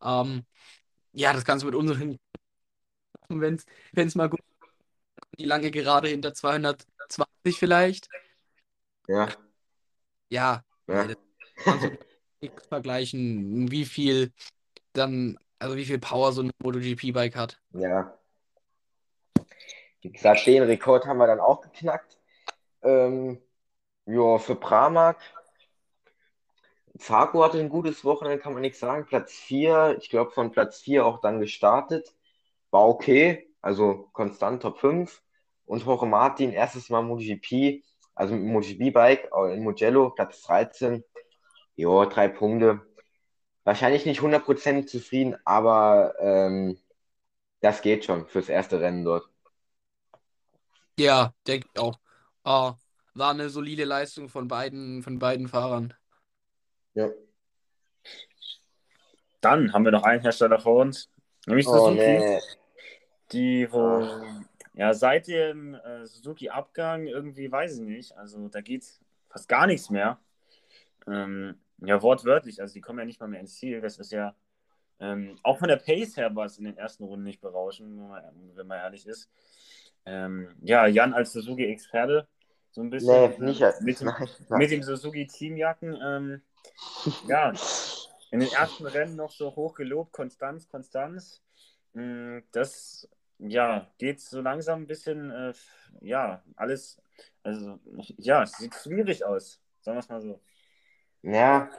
[0.01, 0.45] Ähm,
[1.11, 2.17] ja, das Ganze mit unseren,
[3.29, 3.59] wenn
[3.93, 4.39] es mal gut
[5.37, 8.09] die lange Gerade hinter 220 vielleicht.
[9.07, 9.29] Ja.
[10.29, 11.07] Ja, ja.
[11.07, 11.17] das
[11.63, 11.91] kann so
[12.41, 14.33] nichts vergleichen, wie viel
[14.93, 17.59] dann, also wie viel Power so ein MotoGP-Bike hat.
[17.71, 18.17] Ja.
[20.01, 22.17] Wie gesagt, den Rekord haben wir dann auch geknackt.
[22.83, 23.41] Ähm,
[24.05, 25.17] ja, für Pramac.
[26.97, 29.05] Zarko hatte ein gutes Wochenende, kann man nichts sagen.
[29.05, 32.13] Platz 4, ich glaube von Platz 4 auch dann gestartet.
[32.71, 35.21] War okay, also konstant Top 5.
[35.65, 37.83] Und Jorge Martin, erstes Mal MotoGP,
[38.15, 41.03] also mit MotoGP-Bike in Mugello, Platz 13.
[41.75, 42.81] Ja, drei Punkte.
[43.67, 46.77] Wahrscheinlich nicht 100% zufrieden, aber ähm,
[47.59, 49.27] das geht schon fürs erste Rennen dort.
[50.97, 51.99] Ja, denke ich auch.
[52.45, 52.71] Uh,
[53.13, 55.93] war eine solide Leistung von beiden, von beiden Fahrern.
[56.93, 57.09] Ja.
[59.41, 61.09] Dann haben wir noch einen Hersteller vor uns,
[61.45, 61.99] nämlich Oh, Suzuki.
[61.99, 62.39] nee.
[63.33, 64.07] Die, wo,
[64.75, 68.85] ja, seit dem äh, Suzuki-Abgang irgendwie, weiß ich nicht, also da geht
[69.29, 70.17] fast gar nichts mehr.
[71.05, 73.81] Ähm, ja, wortwörtlich, also die kommen ja nicht mal mehr ins Ziel.
[73.81, 74.35] Das ist ja,
[74.99, 77.99] ähm, auch von der Pace her war es in den ersten Runden nicht berauschend,
[78.55, 79.29] wenn man, ehrlich ist.
[80.05, 82.27] Ähm, ja, Jan als Suzuki-Experte,
[82.71, 83.61] so ein bisschen Nee, nicht.
[83.81, 84.59] mit, dem, Nein, nein.
[84.59, 86.41] mit dem Suzuki-Teamjacken, ähm,
[87.27, 87.53] ja,
[88.31, 91.41] in den ersten Rennen noch so hoch gelobt, Konstanz, Konstanz.
[91.93, 93.07] Mm, Das,
[93.39, 95.53] ja, geht so langsam ein bisschen, äh,
[96.01, 97.01] ja, alles,
[97.43, 97.79] also,
[98.17, 100.41] ja, es sieht schwierig aus, sagen wir es mal so.
[101.27, 101.69] Ja,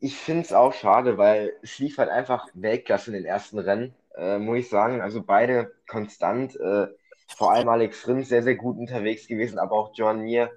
[0.00, 3.94] ich finde es auch schade, weil es lief halt einfach Weltklasse in den ersten Rennen,
[4.16, 5.00] äh, muss ich sagen.
[5.00, 6.88] Also beide konstant, äh,
[7.36, 10.50] vor allem Alex Rins sehr, sehr gut unterwegs gewesen, aber auch John Mir.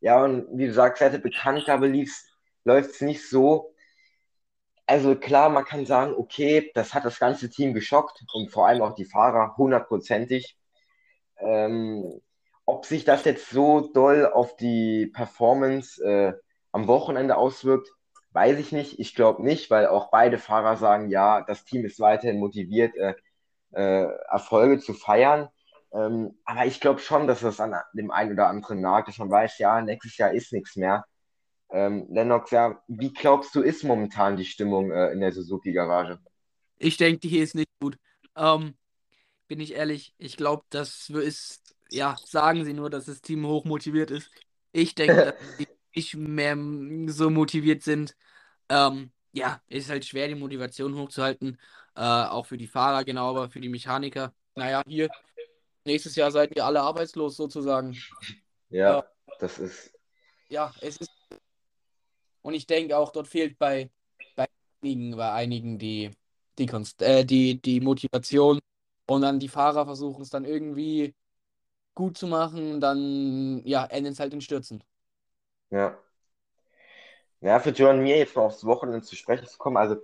[0.00, 1.88] Ja, und wie du sagst, seit der Bekanntgabe
[2.64, 3.74] läuft es nicht so.
[4.86, 8.82] Also klar, man kann sagen, okay, das hat das ganze Team geschockt und vor allem
[8.82, 10.58] auch die Fahrer hundertprozentig.
[11.38, 12.20] Ähm,
[12.66, 16.34] ob sich das jetzt so doll auf die Performance äh,
[16.72, 17.88] am Wochenende auswirkt,
[18.32, 18.98] weiß ich nicht.
[18.98, 23.14] Ich glaube nicht, weil auch beide Fahrer sagen, ja, das Team ist weiterhin motiviert, äh,
[23.72, 25.48] äh, Erfolge zu feiern.
[25.92, 29.30] Ähm, aber ich glaube schon, dass das an dem einen oder anderen nagt, dass man
[29.30, 31.04] weiß, ja, nächstes Jahr ist nichts mehr.
[31.70, 36.18] Ähm, Lennox, ja, wie glaubst du, ist momentan die Stimmung äh, in der Suzuki-Garage?
[36.78, 37.98] Ich denke, die hier ist nicht gut.
[38.36, 38.74] Ähm,
[39.48, 43.64] bin ich ehrlich, ich glaube, das ist, ja, sagen sie nur, dass das Team hoch
[43.64, 44.30] motiviert ist.
[44.72, 45.67] Ich denke, dass die
[45.98, 46.56] nicht mehr
[47.08, 48.16] so motiviert sind.
[48.68, 51.58] Ähm, ja, ist halt schwer, die Motivation hochzuhalten.
[51.96, 54.32] Äh, auch für die Fahrer, genau, aber für die Mechaniker.
[54.54, 55.08] Naja, hier,
[55.84, 57.96] nächstes Jahr seid ihr alle arbeitslos sozusagen.
[58.70, 59.04] Ja, Ja.
[59.40, 59.92] das ist.
[60.48, 61.10] Ja, es ist.
[62.42, 63.90] Und ich denke auch, dort fehlt bei,
[64.36, 64.46] bei
[64.82, 66.10] einigen, bei einigen die,
[66.58, 68.60] die, Konst äh, die, die Motivation.
[69.06, 71.14] Und dann die Fahrer versuchen es dann irgendwie
[71.94, 74.84] gut zu machen, dann ja, enden es halt in Stürzen.
[75.70, 75.98] Ja.
[77.40, 79.96] Ja, für John Mir jetzt mal aufs Wochenende zu sprechen zu kommen, also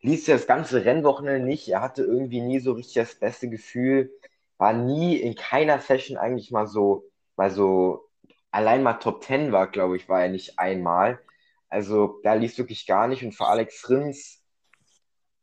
[0.00, 1.68] lief ja das ganze Rennwochenende nicht.
[1.68, 4.12] Er hatte irgendwie nie so richtig das beste Gefühl,
[4.58, 8.08] war nie in keiner Session eigentlich mal so, mal so,
[8.50, 11.20] allein mal Top 10 war, glaube ich, war er nicht einmal.
[11.68, 13.24] Also da lief wirklich gar nicht.
[13.24, 14.42] Und für Alex Rins,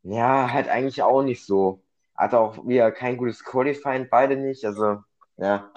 [0.03, 1.83] ja, halt eigentlich auch nicht so.
[2.15, 4.63] Hatte auch wieder kein gutes Qualifying, beide nicht.
[4.65, 4.99] Also,
[5.37, 5.71] ja.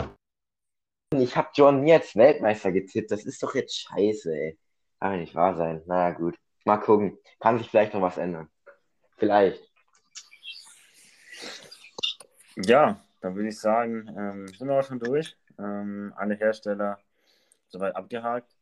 [1.21, 3.11] Ich habe John Mir als Weltmeister getippt.
[3.11, 4.59] Das ist doch jetzt scheiße, ey.
[5.01, 5.83] Kann ja nicht wahr sein.
[5.87, 6.37] Naja, gut.
[6.65, 7.19] Mal gucken.
[7.41, 8.49] Kann sich vielleicht noch was ändern.
[9.17, 9.63] Vielleicht.
[12.57, 15.37] Ja, dann würde ich sagen, ähm, sind wir auch schon durch.
[15.59, 16.99] Ähm, alle Hersteller
[17.69, 18.55] soweit abgehakt.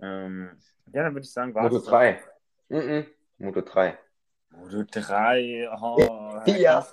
[0.00, 0.50] Ähm,
[0.92, 2.20] ja, dann würde ich sagen, war Moto 3.
[2.68, 3.06] Mhm.
[3.38, 3.98] Moto 3.
[4.50, 5.68] Moto 3.
[5.80, 6.86] Oh, Ja.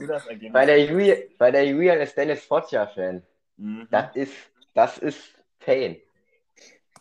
[0.51, 3.23] Bei der Julian, bei der Julian ist Dennis Foggia-Fan.
[3.57, 3.87] Mhm.
[3.89, 4.33] Das ist,
[4.73, 5.97] das ist Pain.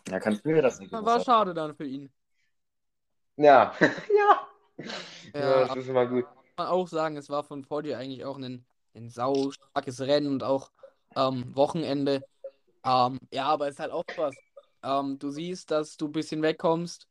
[0.09, 1.23] Ja, kannst du mir das War sagen?
[1.23, 2.11] schade dann für ihn.
[3.37, 3.73] Ja.
[3.81, 4.47] ja.
[5.33, 6.25] Ja, Ja, das ist immer gut.
[6.57, 8.65] man auch sagen, es war von Fordy eigentlich auch ein,
[8.95, 10.71] ein sau starkes Rennen und auch
[11.15, 12.23] ähm, Wochenende.
[12.83, 14.35] Ähm, ja, aber es ist halt auch was.
[14.83, 17.07] Ähm, du siehst, dass du ein bisschen wegkommst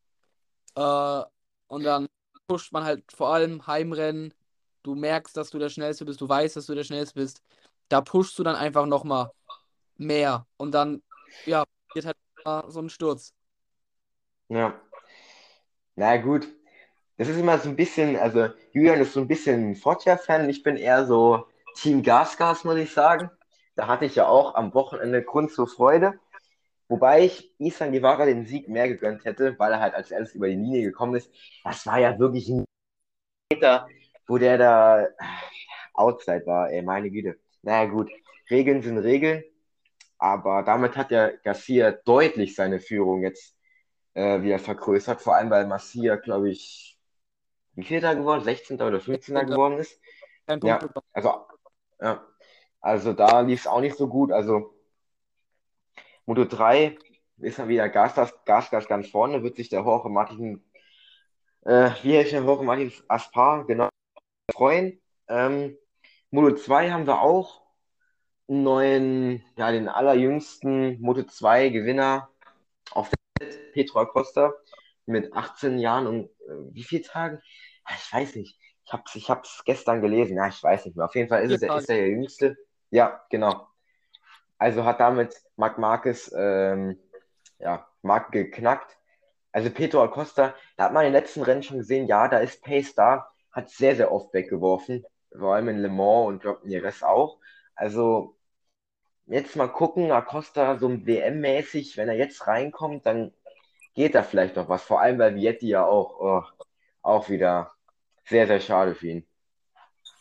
[0.75, 1.23] äh,
[1.67, 2.07] und dann
[2.47, 4.33] pusht man halt vor allem Heimrennen.
[4.83, 7.41] Du merkst, dass du der Schnellste bist, du weißt, dass du der Schnellste bist.
[7.89, 9.31] Da pushst du dann einfach nochmal
[10.03, 11.01] mehr und dann,
[11.45, 12.17] ja, wird halt
[12.67, 13.33] so ein Sturz.
[14.49, 14.79] Ja.
[15.95, 16.47] Na gut.
[17.17, 20.49] Das ist immer so ein bisschen, also Julian ist so ein bisschen ein Foggia-Fan.
[20.49, 21.45] Ich bin eher so
[21.75, 23.29] Team Gasgas, muss ich sagen.
[23.75, 26.19] Da hatte ich ja auch am Wochenende Grund zur Freude.
[26.87, 30.47] Wobei ich Isan Guevara den Sieg mehr gegönnt hätte, weil er halt als erstes über
[30.47, 31.31] die Linie gekommen ist.
[31.63, 32.65] Das war ja wirklich ein
[33.51, 33.87] Meter,
[34.27, 35.09] wo der da äh,
[35.93, 37.39] outside war, ey, meine Güte.
[37.61, 38.11] Naja, gut.
[38.49, 39.43] Regeln sind Regeln.
[40.23, 43.57] Aber damit hat ja Garcia deutlich seine Führung jetzt
[44.13, 45.19] äh, wieder vergrößert.
[45.21, 46.97] Vor allem, weil Garcia, glaube ich,
[47.73, 48.41] wie viel da geworden?
[48.41, 48.81] 16.
[48.81, 49.35] oder 15.
[49.35, 49.45] 16.
[49.45, 49.99] geworden ist.
[50.63, 50.79] Ja,
[51.11, 51.45] also,
[51.99, 52.25] ja.
[52.79, 54.31] Also da lief es auch nicht so gut.
[54.31, 54.73] Also
[56.25, 56.97] Moto 3
[57.39, 60.63] ist dann wieder Gas, Gas, Gas, Gas ganz vorne, wird sich der Jorge Martin,
[61.65, 63.89] äh, wie heißt der Jorge Martin Aspar, genau,
[64.53, 65.01] freuen.
[65.27, 65.77] Ähm,
[66.31, 67.62] Moto 2 haben wir auch
[68.61, 72.29] neuen, ja, den allerjüngsten Moto 2 Gewinner
[72.91, 74.53] auf der Welt, Petro Acosta,
[75.05, 77.41] mit 18 Jahren und äh, wie viel Tagen?
[77.89, 78.59] ich weiß nicht.
[78.85, 80.37] Ich habe es ich hab's gestern gelesen.
[80.37, 81.05] Ja, ich weiß nicht mehr.
[81.05, 82.57] Auf jeden Fall ist, es, ist er der Jüngste.
[82.89, 83.67] Ja, genau.
[84.57, 86.99] Also hat damit Marc Marquez ähm,
[87.59, 88.97] ja, Marc geknackt.
[89.51, 92.63] Also Pedro Acosta, da hat man in den letzten Rennen schon gesehen, ja, da ist
[92.63, 95.05] Pace da, hat sehr, sehr oft weggeworfen.
[95.37, 97.39] Vor allem in Le Mans und glaube Nieres auch.
[97.75, 98.35] Also
[99.27, 103.31] jetzt mal gucken, Acosta so WM-mäßig, wenn er jetzt reinkommt, dann
[103.93, 104.83] geht da vielleicht noch was.
[104.83, 106.65] Vor allem, weil Vietti ja auch, oh,
[107.01, 107.71] auch wieder
[108.25, 109.27] sehr, sehr schade für ihn.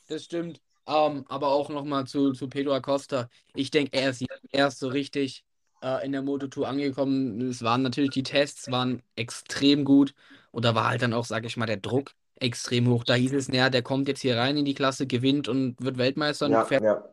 [0.09, 0.61] Das stimmt.
[0.84, 3.28] Um, ähm, aber auch nochmal zu, zu Pedro Acosta.
[3.55, 5.44] Ich denke, er ist erst so richtig
[5.80, 7.40] äh, in der Moto2 angekommen.
[7.40, 10.14] Es waren natürlich die Tests, waren extrem gut.
[10.50, 13.05] Und da war halt dann auch, sage ich mal, der Druck extrem hoch.
[13.05, 15.98] Da hieß es, naja, der kommt jetzt hier rein in die Klasse, gewinnt und wird
[15.98, 16.82] Weltmeister und ja, fährt.
[16.82, 17.05] Ja.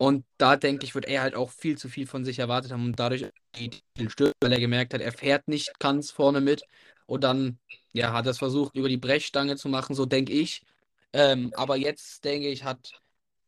[0.00, 2.86] Und da denke ich, wird er halt auch viel zu viel von sich erwartet haben
[2.86, 6.62] und dadurch den Stürmer, weil er gemerkt hat, er fährt nicht ganz vorne mit.
[7.04, 7.58] Und dann,
[7.92, 10.64] ja, hat er es versucht, über die Brechstange zu machen, so denke ich.
[11.12, 12.98] Ähm, aber jetzt, denke ich, hat,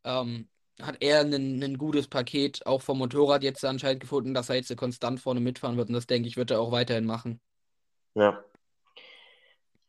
[0.03, 0.47] ähm,
[0.79, 5.19] hat er ein gutes Paket auch vom Motorrad jetzt anscheinend gefunden, dass er jetzt konstant
[5.19, 5.87] vorne mitfahren wird.
[5.87, 7.39] Und das, denke ich, wird er auch weiterhin machen.
[8.13, 8.43] Ja.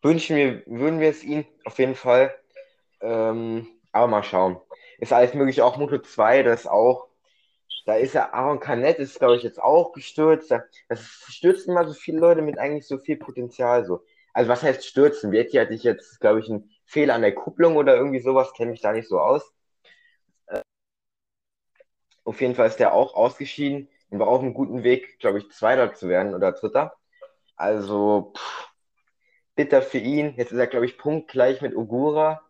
[0.00, 2.34] Wünschen wir, würden wir es ihm auf jeden Fall.
[3.02, 4.56] Ähm, aber mal schauen
[4.98, 7.08] ist alles möglich, auch Moto 2, das auch,
[7.86, 10.50] da ist ja Aaron Canet, ist glaube ich jetzt auch gestürzt.
[10.88, 13.84] Das stürzen immer so viele Leute mit eigentlich so viel Potenzial.
[13.84, 14.04] So.
[14.32, 15.32] Also was heißt stürzen?
[15.32, 18.70] Vietti hatte ich jetzt, glaube ich, einen Fehler an der Kupplung oder irgendwie sowas, kenne
[18.72, 19.52] mich da nicht so aus.
[20.46, 20.62] Äh,
[22.24, 25.50] auf jeden Fall ist der auch ausgeschieden und war auf einem guten Weg, glaube ich,
[25.50, 26.94] Zweiter zu werden oder Dritter.
[27.56, 28.68] Also, pff,
[29.54, 30.34] bitter für ihn.
[30.36, 32.42] Jetzt ist er, glaube ich, punktgleich mit Ogura.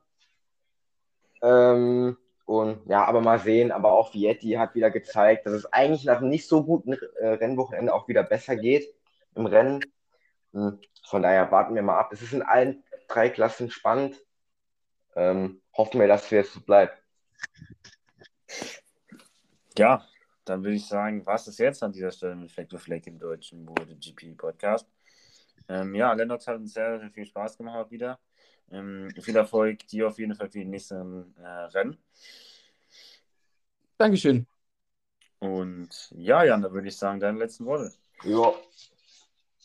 [1.43, 2.17] Ähm,
[2.47, 6.19] und ja, aber mal sehen, aber auch Vietti hat wieder gezeigt, dass es eigentlich nach
[6.19, 8.95] einem nicht so guten äh, Rennwochenende auch wieder besser geht
[9.35, 9.81] im Rennen.
[10.53, 12.13] Hm, von daher warten wir mal ab.
[12.13, 14.23] Es ist in allen drei Klassen spannend.
[15.17, 17.03] Ähm, hoffen wir, dass es jetzt so bleibt.
[19.79, 20.05] Ja,
[20.45, 23.19] dann würde ich sagen, was ist jetzt an dieser Stelle mit Fleck to Fleck im
[23.19, 24.87] deutschen MotoGP Podcast?
[25.69, 28.19] Ähm, ja, Lennox hat uns sehr, sehr viel Spaß gemacht wieder.
[28.71, 31.99] Ähm, viel Erfolg dir auf jeden Fall für die nächsten äh, Rennen.
[33.99, 34.47] Dankeschön.
[35.39, 37.93] Und ja, Jan, da würde ich sagen, deine letzten Worte.
[38.25, 38.55] Ja.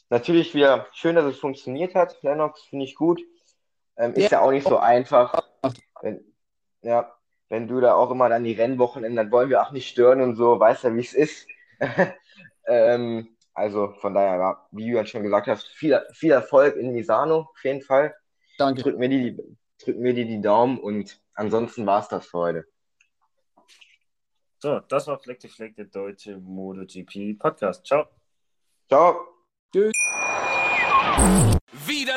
[0.10, 2.22] Natürlich wieder schön, dass es funktioniert hat.
[2.24, 3.22] Lennox finde ich gut.
[3.95, 4.39] Ähm, ist ja.
[4.39, 5.41] ja auch nicht so einfach.
[6.02, 6.24] Wenn,
[6.82, 7.14] ja,
[7.50, 10.36] wenn du da auch immer dann die Rennwochenenden, dann wollen wir auch nicht stören und
[10.36, 11.47] so, weißt ja, wie es ist.
[12.68, 17.64] ähm, also von daher, wie Julian schon gesagt hast, viel, viel Erfolg in Misano, auf
[17.64, 18.16] jeden Fall.
[18.60, 18.84] Danke.
[18.84, 22.38] Drücken wir dir die, drücken wir dir die Daumen und ansonsten war es das für
[22.38, 22.66] heute.
[24.60, 27.86] So, das war Fleck die Fleck, der deutsche MotoGP Podcast.
[27.86, 28.07] Ciao.
[28.89, 29.28] Ciao.
[29.72, 29.93] Tschüss.